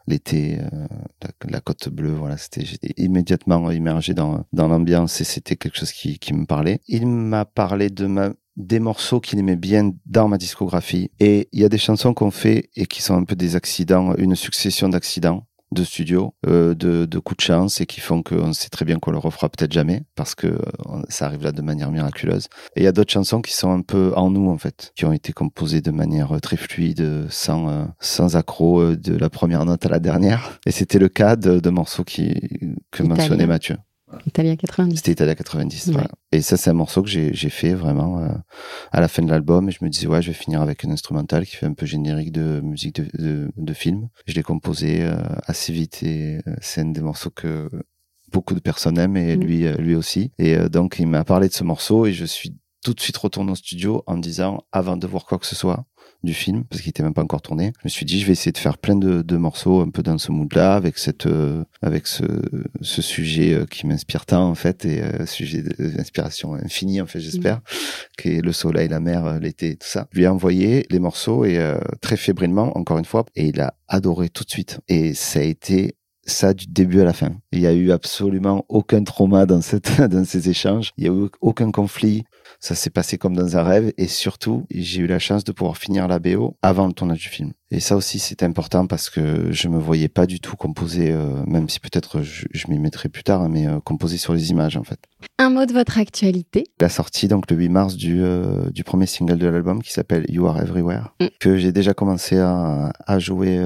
l'été 0.06 0.58
la, 1.22 1.30
la, 1.48 1.60
côte 1.60 1.88
bleue 1.88 2.12
voilà 2.12 2.36
c'était 2.36 2.64
j'étais 2.64 2.92
immédiatement 2.96 3.70
immergé 3.70 4.14
dans 4.14 4.44
dans 4.52 4.68
l'ambiance 4.68 5.20
et 5.20 5.24
c'était 5.24 5.56
quelque 5.56 5.78
chose 5.78 5.92
qui 5.92 6.18
qui 6.18 6.34
me 6.34 6.46
parlait 6.46 6.80
il 6.86 7.06
m'a 7.06 7.44
parlé 7.44 7.90
de 7.90 8.06
ma 8.06 8.32
des 8.56 8.80
morceaux 8.80 9.20
qu'il 9.20 9.38
aimait 9.38 9.56
bien 9.56 9.92
dans 10.06 10.28
ma 10.28 10.38
discographie. 10.38 11.10
Et 11.20 11.48
il 11.52 11.60
y 11.60 11.64
a 11.64 11.68
des 11.68 11.78
chansons 11.78 12.14
qu'on 12.14 12.30
fait 12.30 12.70
et 12.76 12.86
qui 12.86 13.02
sont 13.02 13.14
un 13.14 13.24
peu 13.24 13.36
des 13.36 13.56
accidents, 13.56 14.14
une 14.16 14.36
succession 14.36 14.88
d'accidents 14.88 15.46
de 15.72 15.84
studio, 15.84 16.34
euh, 16.46 16.74
de, 16.74 17.06
de 17.06 17.18
coups 17.18 17.38
de 17.38 17.42
chance 17.42 17.80
et 17.80 17.86
qui 17.86 18.00
font 18.00 18.22
qu'on 18.22 18.52
sait 18.52 18.68
très 18.68 18.84
bien 18.84 18.98
qu'on 18.98 19.10
le 19.10 19.18
refera 19.18 19.48
peut-être 19.48 19.72
jamais 19.72 20.02
parce 20.14 20.34
que 20.34 20.46
euh, 20.48 20.58
ça 21.08 21.26
arrive 21.26 21.44
là 21.44 21.52
de 21.52 21.62
manière 21.62 21.90
miraculeuse. 21.90 22.48
Et 22.76 22.82
il 22.82 22.84
y 22.84 22.86
a 22.86 22.92
d'autres 22.92 23.12
chansons 23.12 23.40
qui 23.40 23.54
sont 23.54 23.70
un 23.70 23.80
peu 23.80 24.12
en 24.16 24.30
nous 24.30 24.50
en 24.50 24.58
fait, 24.58 24.92
qui 24.94 25.04
ont 25.04 25.12
été 25.12 25.32
composées 25.32 25.80
de 25.80 25.90
manière 25.90 26.40
très 26.40 26.56
fluide, 26.56 27.26
sans 27.30 27.68
euh, 27.68 27.84
sans 28.00 28.36
accroc 28.36 28.96
de 28.96 29.16
la 29.16 29.30
première 29.30 29.64
note 29.64 29.86
à 29.86 29.88
la 29.88 29.98
dernière. 29.98 30.58
Et 30.66 30.70
c'était 30.70 30.98
le 30.98 31.08
cas 31.08 31.36
de, 31.36 31.58
de 31.58 31.70
morceaux 31.70 32.04
qui 32.04 32.34
que 32.90 33.02
mentionnait 33.02 33.46
Mathieu. 33.46 33.76
Italia 34.26 34.56
90. 34.56 34.96
C'était 34.96 35.12
Italia 35.12 35.34
90. 35.34 35.90
Voilà. 35.90 36.08
Et 36.32 36.40
ça, 36.42 36.56
c'est 36.56 36.70
un 36.70 36.74
morceau 36.74 37.02
que 37.02 37.08
j'ai 37.08 37.32
fait 37.50 37.74
vraiment 37.74 38.20
euh, 38.20 38.28
à 38.90 39.00
la 39.00 39.08
fin 39.08 39.22
de 39.22 39.30
l'album. 39.30 39.68
Et 39.68 39.72
je 39.72 39.84
me 39.84 39.88
disais, 39.88 40.06
ouais, 40.06 40.22
je 40.22 40.28
vais 40.28 40.34
finir 40.34 40.60
avec 40.62 40.84
un 40.84 40.90
instrumental 40.90 41.46
qui 41.46 41.56
fait 41.56 41.66
un 41.66 41.74
peu 41.74 41.86
générique 41.86 42.32
de 42.32 42.60
musique 42.60 42.96
de, 42.96 43.08
de, 43.18 43.52
de 43.56 43.72
film. 43.72 44.08
Je 44.26 44.34
l'ai 44.34 44.42
composé 44.42 45.02
euh, 45.02 45.16
assez 45.46 45.72
vite 45.72 46.02
et 46.02 46.38
euh, 46.46 46.54
c'est 46.60 46.82
un 46.82 46.86
des 46.86 47.00
morceaux 47.00 47.30
que 47.30 47.68
beaucoup 48.30 48.54
de 48.54 48.60
personnes 48.60 48.98
aiment 48.98 49.16
et 49.16 49.36
mm. 49.36 49.40
lui, 49.40 49.72
lui 49.78 49.94
aussi. 49.94 50.32
Et 50.38 50.56
donc, 50.68 50.98
il 50.98 51.06
m'a 51.06 51.24
parlé 51.24 51.48
de 51.48 51.54
ce 51.54 51.64
morceau 51.64 52.06
et 52.06 52.12
je 52.12 52.24
suis 52.24 52.54
tout 52.82 52.94
de 52.94 53.00
suite 53.00 53.16
retourné 53.16 53.52
au 53.52 53.56
studio 53.56 54.02
en 54.06 54.16
me 54.16 54.22
disant, 54.22 54.64
avant 54.72 54.96
de 54.96 55.06
voir 55.06 55.24
quoi 55.24 55.38
que 55.38 55.46
ce 55.46 55.54
soit, 55.54 55.86
du 56.22 56.34
film 56.34 56.64
parce 56.64 56.80
qu'il 56.82 56.90
était 56.90 57.02
même 57.02 57.14
pas 57.14 57.22
encore 57.22 57.42
tourné. 57.42 57.72
Je 57.80 57.84
me 57.84 57.88
suis 57.88 58.06
dit 58.06 58.20
je 58.20 58.26
vais 58.26 58.32
essayer 58.32 58.52
de 58.52 58.58
faire 58.58 58.78
plein 58.78 58.96
de, 58.96 59.22
de 59.22 59.36
morceaux 59.36 59.80
un 59.80 59.90
peu 59.90 60.02
dans 60.02 60.18
ce 60.18 60.30
mood-là 60.30 60.74
avec 60.74 60.98
cette 60.98 61.26
euh, 61.26 61.64
avec 61.82 62.06
ce, 62.06 62.22
ce 62.80 63.02
sujet 63.02 63.54
euh, 63.54 63.66
qui 63.66 63.86
m'inspire 63.86 64.26
tant 64.26 64.48
en 64.48 64.54
fait 64.54 64.84
et 64.84 65.02
euh, 65.02 65.26
sujet 65.26 65.62
d'inspiration 65.62 66.54
infinie 66.54 67.00
en 67.00 67.06
fait 67.06 67.20
j'espère 67.20 67.56
mmh. 67.56 67.62
qui 68.18 68.28
est 68.36 68.40
le 68.40 68.52
soleil, 68.52 68.88
la 68.88 69.00
mer, 69.00 69.40
l'été, 69.40 69.76
tout 69.76 69.88
ça. 69.88 70.06
Je 70.12 70.18
lui 70.18 70.24
ai 70.24 70.28
envoyé 70.28 70.86
les 70.90 70.98
morceaux 70.98 71.44
et 71.44 71.58
très 72.00 72.16
fébrilement 72.16 72.76
encore 72.76 72.98
une 72.98 73.04
fois 73.04 73.24
et 73.34 73.46
il 73.46 73.60
a 73.60 73.74
adoré 73.88 74.28
tout 74.28 74.44
de 74.44 74.50
suite 74.50 74.80
et 74.88 75.14
ça 75.14 75.40
a 75.40 75.42
été 75.42 75.96
ça 76.24 76.54
du 76.54 76.66
début 76.66 77.00
à 77.00 77.04
la 77.04 77.12
fin. 77.12 77.32
Il 77.52 77.60
y 77.60 77.66
a 77.66 77.72
eu 77.72 77.90
absolument 77.90 78.64
aucun 78.68 79.02
trauma 79.04 79.46
dans 79.46 79.60
cette 79.60 80.00
dans 80.10 80.24
ces 80.24 80.48
échanges. 80.48 80.92
Il 80.96 81.04
y 81.04 81.08
a 81.08 81.12
eu 81.12 81.28
aucun 81.40 81.70
conflit 81.70 82.24
ça 82.62 82.76
s'est 82.76 82.90
passé 82.90 83.18
comme 83.18 83.34
dans 83.34 83.56
un 83.56 83.62
rêve 83.62 83.92
et 83.96 84.06
surtout 84.06 84.64
j'ai 84.70 85.00
eu 85.00 85.06
la 85.06 85.18
chance 85.18 85.42
de 85.42 85.50
pouvoir 85.52 85.76
finir 85.76 86.06
la 86.06 86.20
BO 86.20 86.56
avant 86.62 86.86
le 86.86 86.92
tournage 86.92 87.22
du 87.22 87.28
film 87.28 87.52
Et 87.74 87.80
ça 87.80 87.96
aussi, 87.96 88.18
c'est 88.18 88.42
important 88.42 88.86
parce 88.86 89.08
que 89.08 89.50
je 89.50 89.66
me 89.68 89.78
voyais 89.78 90.08
pas 90.08 90.26
du 90.26 90.40
tout 90.40 90.56
composer, 90.56 91.10
euh, 91.10 91.42
même 91.46 91.70
si 91.70 91.80
peut-être 91.80 92.20
je, 92.20 92.44
m'y 92.68 92.78
mettrai 92.78 93.08
plus 93.08 93.22
tard, 93.22 93.48
mais 93.48 93.66
euh, 93.66 93.80
composer 93.80 94.18
sur 94.18 94.34
les 94.34 94.50
images 94.50 94.76
en 94.76 94.84
fait. 94.84 94.98
Un 95.38 95.48
mot 95.48 95.64
de 95.64 95.72
votre 95.72 95.96
actualité? 95.96 96.66
La 96.80 96.90
sortie 96.90 97.28
donc 97.28 97.50
le 97.50 97.56
8 97.56 97.68
mars 97.70 97.96
du, 97.96 98.22
euh, 98.22 98.68
du 98.70 98.84
premier 98.84 99.06
single 99.06 99.38
de 99.38 99.46
l'album 99.46 99.82
qui 99.82 99.90
s'appelle 99.90 100.26
You 100.28 100.46
Are 100.46 100.60
Everywhere, 100.60 101.14
mm. 101.18 101.26
que 101.40 101.56
j'ai 101.56 101.72
déjà 101.72 101.94
commencé 101.94 102.38
à, 102.38 102.92
à 103.06 103.18
jouer 103.18 103.58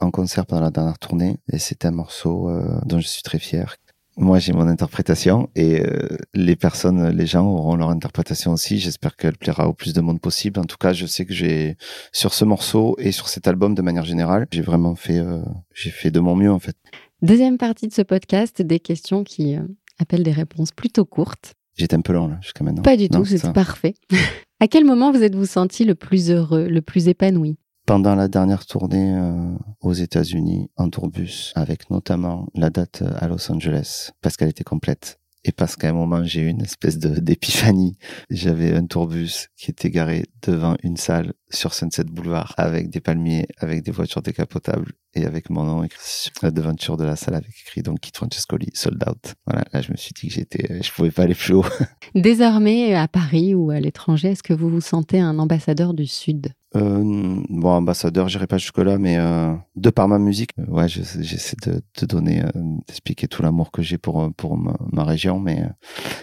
en 0.00 0.10
concert 0.10 0.44
pendant 0.44 0.62
la 0.62 0.70
dernière 0.72 0.98
tournée. 0.98 1.38
Et 1.52 1.58
c'est 1.58 1.84
un 1.84 1.92
morceau 1.92 2.50
dont 2.86 2.98
je 2.98 3.06
suis 3.06 3.22
très 3.22 3.38
fier, 3.38 3.76
moi, 4.18 4.40
j'ai 4.40 4.52
mon 4.52 4.66
interprétation 4.66 5.48
et 5.54 5.80
euh, 5.80 6.08
les 6.34 6.56
personnes, 6.56 7.08
les 7.10 7.26
gens 7.26 7.46
auront 7.46 7.76
leur 7.76 7.90
interprétation 7.90 8.52
aussi. 8.52 8.78
J'espère 8.78 9.16
qu'elle 9.16 9.36
plaira 9.36 9.68
au 9.68 9.72
plus 9.72 9.92
de 9.92 10.00
monde 10.00 10.20
possible. 10.20 10.58
En 10.58 10.64
tout 10.64 10.76
cas, 10.76 10.92
je 10.92 11.06
sais 11.06 11.24
que 11.24 11.32
j'ai 11.32 11.76
sur 12.12 12.34
ce 12.34 12.44
morceau 12.44 12.96
et 12.98 13.12
sur 13.12 13.28
cet 13.28 13.46
album 13.46 13.76
de 13.76 13.82
manière 13.82 14.04
générale, 14.04 14.46
j'ai 14.50 14.62
vraiment 14.62 14.96
fait, 14.96 15.18
euh, 15.18 15.40
j'ai 15.72 15.90
fait 15.90 16.10
de 16.10 16.18
mon 16.18 16.34
mieux 16.34 16.50
en 16.50 16.58
fait. 16.58 16.76
Deuxième 17.22 17.58
partie 17.58 17.86
de 17.86 17.92
ce 17.92 18.02
podcast, 18.02 18.60
des 18.60 18.80
questions 18.80 19.22
qui 19.22 19.56
euh, 19.56 19.62
appellent 20.00 20.24
des 20.24 20.32
réponses 20.32 20.72
plutôt 20.72 21.04
courtes. 21.04 21.54
J'étais 21.76 21.94
un 21.94 22.00
peu 22.00 22.12
lent 22.12 22.26
là 22.26 22.38
jusqu'à 22.40 22.64
maintenant. 22.64 22.82
Pas 22.82 22.96
du 22.96 23.08
tout, 23.08 23.24
c'est 23.24 23.52
parfait. 23.52 23.94
à 24.60 24.66
quel 24.66 24.84
moment 24.84 25.12
vous 25.12 25.22
êtes-vous 25.22 25.46
senti 25.46 25.84
le 25.84 25.94
plus 25.94 26.32
heureux, 26.32 26.66
le 26.66 26.82
plus 26.82 27.06
épanoui? 27.06 27.56
Pendant 27.88 28.14
la 28.14 28.28
dernière 28.28 28.66
tournée 28.66 29.14
euh, 29.16 29.56
aux 29.80 29.94
États-Unis 29.94 30.70
en 30.76 30.90
tourbus, 30.90 31.52
avec 31.54 31.88
notamment 31.88 32.46
la 32.54 32.68
date 32.68 33.00
euh, 33.00 33.14
à 33.18 33.28
Los 33.28 33.50
Angeles, 33.50 34.10
parce 34.20 34.36
qu'elle 34.36 34.50
était 34.50 34.62
complète. 34.62 35.18
Et 35.44 35.52
parce 35.52 35.74
qu'à 35.74 35.88
un 35.88 35.94
moment, 35.94 36.22
j'ai 36.22 36.42
eu 36.42 36.48
une 36.48 36.60
espèce 36.60 36.98
d'épiphanie. 36.98 37.96
J'avais 38.28 38.74
un 38.74 38.84
tourbus 38.84 39.48
qui 39.56 39.70
était 39.70 39.88
garé 39.88 40.26
devant 40.42 40.76
une 40.82 40.98
salle 40.98 41.32
sur 41.48 41.72
Sunset 41.72 42.04
Boulevard, 42.04 42.52
avec 42.58 42.90
des 42.90 43.00
palmiers, 43.00 43.46
avec 43.56 43.82
des 43.82 43.90
voitures 43.90 44.20
décapotables, 44.20 44.92
et 45.14 45.24
avec 45.24 45.48
mon 45.48 45.64
nom 45.64 45.82
écrit 45.82 45.98
sur 46.02 46.32
la 46.42 46.50
devanture 46.50 46.98
de 46.98 47.04
la 47.04 47.16
salle, 47.16 47.36
avec 47.36 47.54
écrit 47.64 47.80
donc 47.80 48.00
Kit 48.00 48.12
Francescoli, 48.14 48.68
sold 48.74 49.02
out. 49.08 49.34
Voilà, 49.46 49.64
là, 49.72 49.80
je 49.80 49.92
me 49.92 49.96
suis 49.96 50.12
dit 50.12 50.28
que 50.28 50.34
j'étais, 50.34 50.82
je 50.82 50.92
pouvais 50.92 51.10
pas 51.10 51.22
aller 51.22 51.34
plus 51.34 51.54
haut. 51.54 51.64
Désormais, 52.14 52.94
à 52.94 53.08
Paris 53.08 53.54
ou 53.54 53.70
à 53.70 53.80
l'étranger, 53.80 54.32
est-ce 54.32 54.42
que 54.42 54.52
vous 54.52 54.68
vous 54.68 54.82
sentez 54.82 55.20
un 55.20 55.38
ambassadeur 55.38 55.94
du 55.94 56.06
Sud? 56.06 56.52
Euh, 56.76 57.42
bon, 57.48 57.70
ambassadeur, 57.70 58.28
j'irai 58.28 58.46
pas 58.46 58.58
jusque-là, 58.58 58.98
mais 58.98 59.16
euh, 59.18 59.54
de 59.76 59.90
par 59.90 60.06
ma 60.06 60.18
musique, 60.18 60.50
euh, 60.58 60.66
ouais, 60.66 60.88
j'essaie 60.88 61.56
de 61.64 61.80
te 61.94 62.04
donner, 62.04 62.42
euh, 62.42 62.50
d'expliquer 62.86 63.26
tout 63.26 63.42
l'amour 63.42 63.70
que 63.70 63.80
j'ai 63.80 63.96
pour 63.96 64.30
pour 64.36 64.58
ma, 64.58 64.76
ma 64.92 65.04
région, 65.04 65.40
mais 65.40 65.64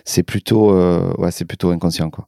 c'est 0.03 0.23
plutôt, 0.23 0.71
ouais, 1.17 1.31
c'est 1.31 1.45
plutôt 1.45 1.69
inconscient, 1.69 2.09
quoi. 2.09 2.27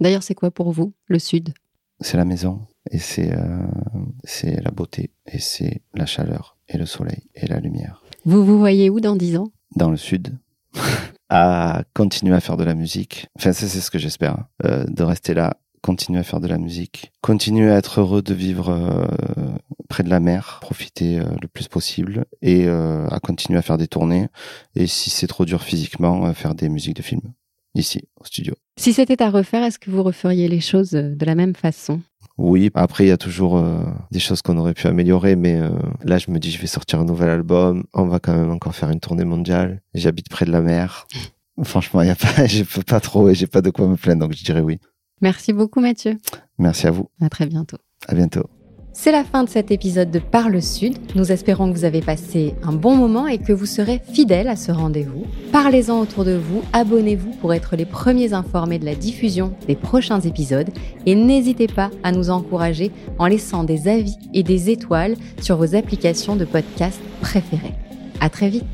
D'ailleurs, 0.00 0.22
c'est 0.22 0.34
quoi 0.34 0.50
pour 0.50 0.72
vous 0.72 0.94
le 1.06 1.18
Sud? 1.18 1.52
C'est 2.00 2.16
la 2.16 2.24
maison, 2.24 2.60
et 2.90 2.98
c'est 2.98 3.36
c'est 4.24 4.62
la 4.62 4.70
beauté, 4.70 5.10
et 5.26 5.38
c'est 5.38 5.82
la 5.94 6.06
chaleur, 6.06 6.56
et 6.68 6.78
le 6.78 6.86
soleil, 6.86 7.24
et 7.34 7.46
la 7.46 7.60
lumière. 7.60 8.02
Vous 8.24 8.44
vous 8.44 8.58
voyez 8.58 8.88
où 8.88 9.00
dans 9.00 9.16
dix 9.16 9.36
ans? 9.36 9.50
Dans 9.76 9.90
le 9.90 9.96
Sud. 9.96 10.38
à 11.28 11.82
continuer 11.92 12.34
à 12.34 12.40
faire 12.40 12.56
de 12.56 12.64
la 12.64 12.74
musique. 12.74 13.26
Enfin, 13.36 13.52
c'est 13.52 13.68
ce 13.68 13.90
que 13.90 13.98
j'espère, 13.98 14.46
hein. 14.64 14.84
de 14.88 15.02
rester 15.02 15.34
là 15.34 15.58
continuer 15.82 16.18
à 16.18 16.22
faire 16.22 16.40
de 16.40 16.46
la 16.46 16.58
musique, 16.58 17.12
continuer 17.20 17.70
à 17.70 17.76
être 17.76 18.00
heureux 18.00 18.22
de 18.22 18.34
vivre 18.34 18.70
euh, 18.70 19.06
près 19.88 20.02
de 20.02 20.10
la 20.10 20.20
mer, 20.20 20.58
profiter 20.60 21.18
euh, 21.18 21.24
le 21.40 21.48
plus 21.48 21.68
possible 21.68 22.24
et 22.42 22.66
euh, 22.66 23.06
à 23.08 23.20
continuer 23.20 23.58
à 23.58 23.62
faire 23.62 23.78
des 23.78 23.88
tournées 23.88 24.28
et 24.74 24.86
si 24.86 25.10
c'est 25.10 25.26
trop 25.26 25.44
dur 25.44 25.62
physiquement, 25.62 26.32
faire 26.34 26.54
des 26.54 26.68
musiques 26.68 26.96
de 26.96 27.02
film 27.02 27.20
ici 27.74 28.02
au 28.20 28.24
studio. 28.24 28.54
Si 28.76 28.92
c'était 28.92 29.22
à 29.22 29.30
refaire, 29.30 29.62
est-ce 29.62 29.78
que 29.78 29.90
vous 29.90 30.02
referiez 30.02 30.48
les 30.48 30.60
choses 30.60 30.90
de 30.90 31.24
la 31.24 31.34
même 31.34 31.54
façon? 31.54 32.00
Oui, 32.36 32.70
après 32.74 33.04
il 33.04 33.08
y 33.08 33.12
a 33.12 33.16
toujours 33.16 33.62
des 34.10 34.20
choses 34.20 34.42
qu'on 34.42 34.56
aurait 34.58 34.74
pu 34.74 34.86
améliorer, 34.86 35.36
mais 35.36 35.60
là 36.02 36.18
je 36.18 36.30
me 36.30 36.38
dis 36.38 36.50
je 36.50 36.60
vais 36.60 36.66
sortir 36.66 37.00
un 37.00 37.04
nouvel 37.04 37.30
album, 37.30 37.84
on 37.94 38.06
va 38.06 38.20
quand 38.20 38.34
même 38.34 38.50
encore 38.50 38.74
faire 38.74 38.90
une 38.90 39.00
tournée 39.00 39.24
mondiale. 39.24 39.82
J'habite 39.94 40.28
près 40.28 40.44
de 40.44 40.52
la 40.52 40.60
mer. 40.60 41.06
Franchement, 41.64 42.02
y 42.02 42.10
a 42.10 42.14
pas, 42.14 42.46
je 42.46 42.62
peux 42.62 42.82
pas 42.82 43.00
trop 43.00 43.28
et 43.28 43.34
j'ai 43.34 43.46
pas 43.46 43.62
de 43.62 43.70
quoi 43.70 43.86
me 43.86 43.96
plaindre, 43.96 44.26
donc 44.26 44.36
je 44.36 44.44
dirais 44.44 44.60
oui. 44.60 44.78
Merci 45.20 45.52
beaucoup 45.52 45.80
Mathieu. 45.80 46.16
Merci 46.58 46.86
à 46.86 46.90
vous. 46.90 47.08
À 47.20 47.28
très 47.28 47.46
bientôt. 47.46 47.78
À 48.06 48.14
bientôt. 48.14 48.44
C'est 49.00 49.12
la 49.12 49.22
fin 49.22 49.44
de 49.44 49.48
cet 49.48 49.70
épisode 49.70 50.10
de 50.10 50.18
Parle 50.18 50.60
Sud. 50.60 50.98
Nous 51.14 51.30
espérons 51.30 51.70
que 51.70 51.78
vous 51.78 51.84
avez 51.84 52.00
passé 52.00 52.56
un 52.64 52.72
bon 52.72 52.96
moment 52.96 53.28
et 53.28 53.38
que 53.38 53.52
vous 53.52 53.64
serez 53.64 54.00
fidèles 54.12 54.48
à 54.48 54.56
ce 54.56 54.72
rendez-vous. 54.72 55.24
Parlez-en 55.52 56.00
autour 56.00 56.24
de 56.24 56.32
vous, 56.32 56.62
abonnez-vous 56.72 57.30
pour 57.40 57.54
être 57.54 57.76
les 57.76 57.84
premiers 57.84 58.32
informés 58.32 58.80
de 58.80 58.84
la 58.84 58.96
diffusion 58.96 59.54
des 59.68 59.76
prochains 59.76 60.18
épisodes 60.18 60.70
et 61.06 61.14
n'hésitez 61.14 61.68
pas 61.68 61.90
à 62.02 62.10
nous 62.10 62.28
encourager 62.30 62.90
en 63.20 63.28
laissant 63.28 63.62
des 63.62 63.86
avis 63.86 64.16
et 64.34 64.42
des 64.42 64.68
étoiles 64.68 65.14
sur 65.40 65.56
vos 65.56 65.76
applications 65.76 66.34
de 66.34 66.44
podcast 66.44 67.00
préférées. 67.20 67.74
À 68.20 68.30
très 68.30 68.48
vite. 68.48 68.64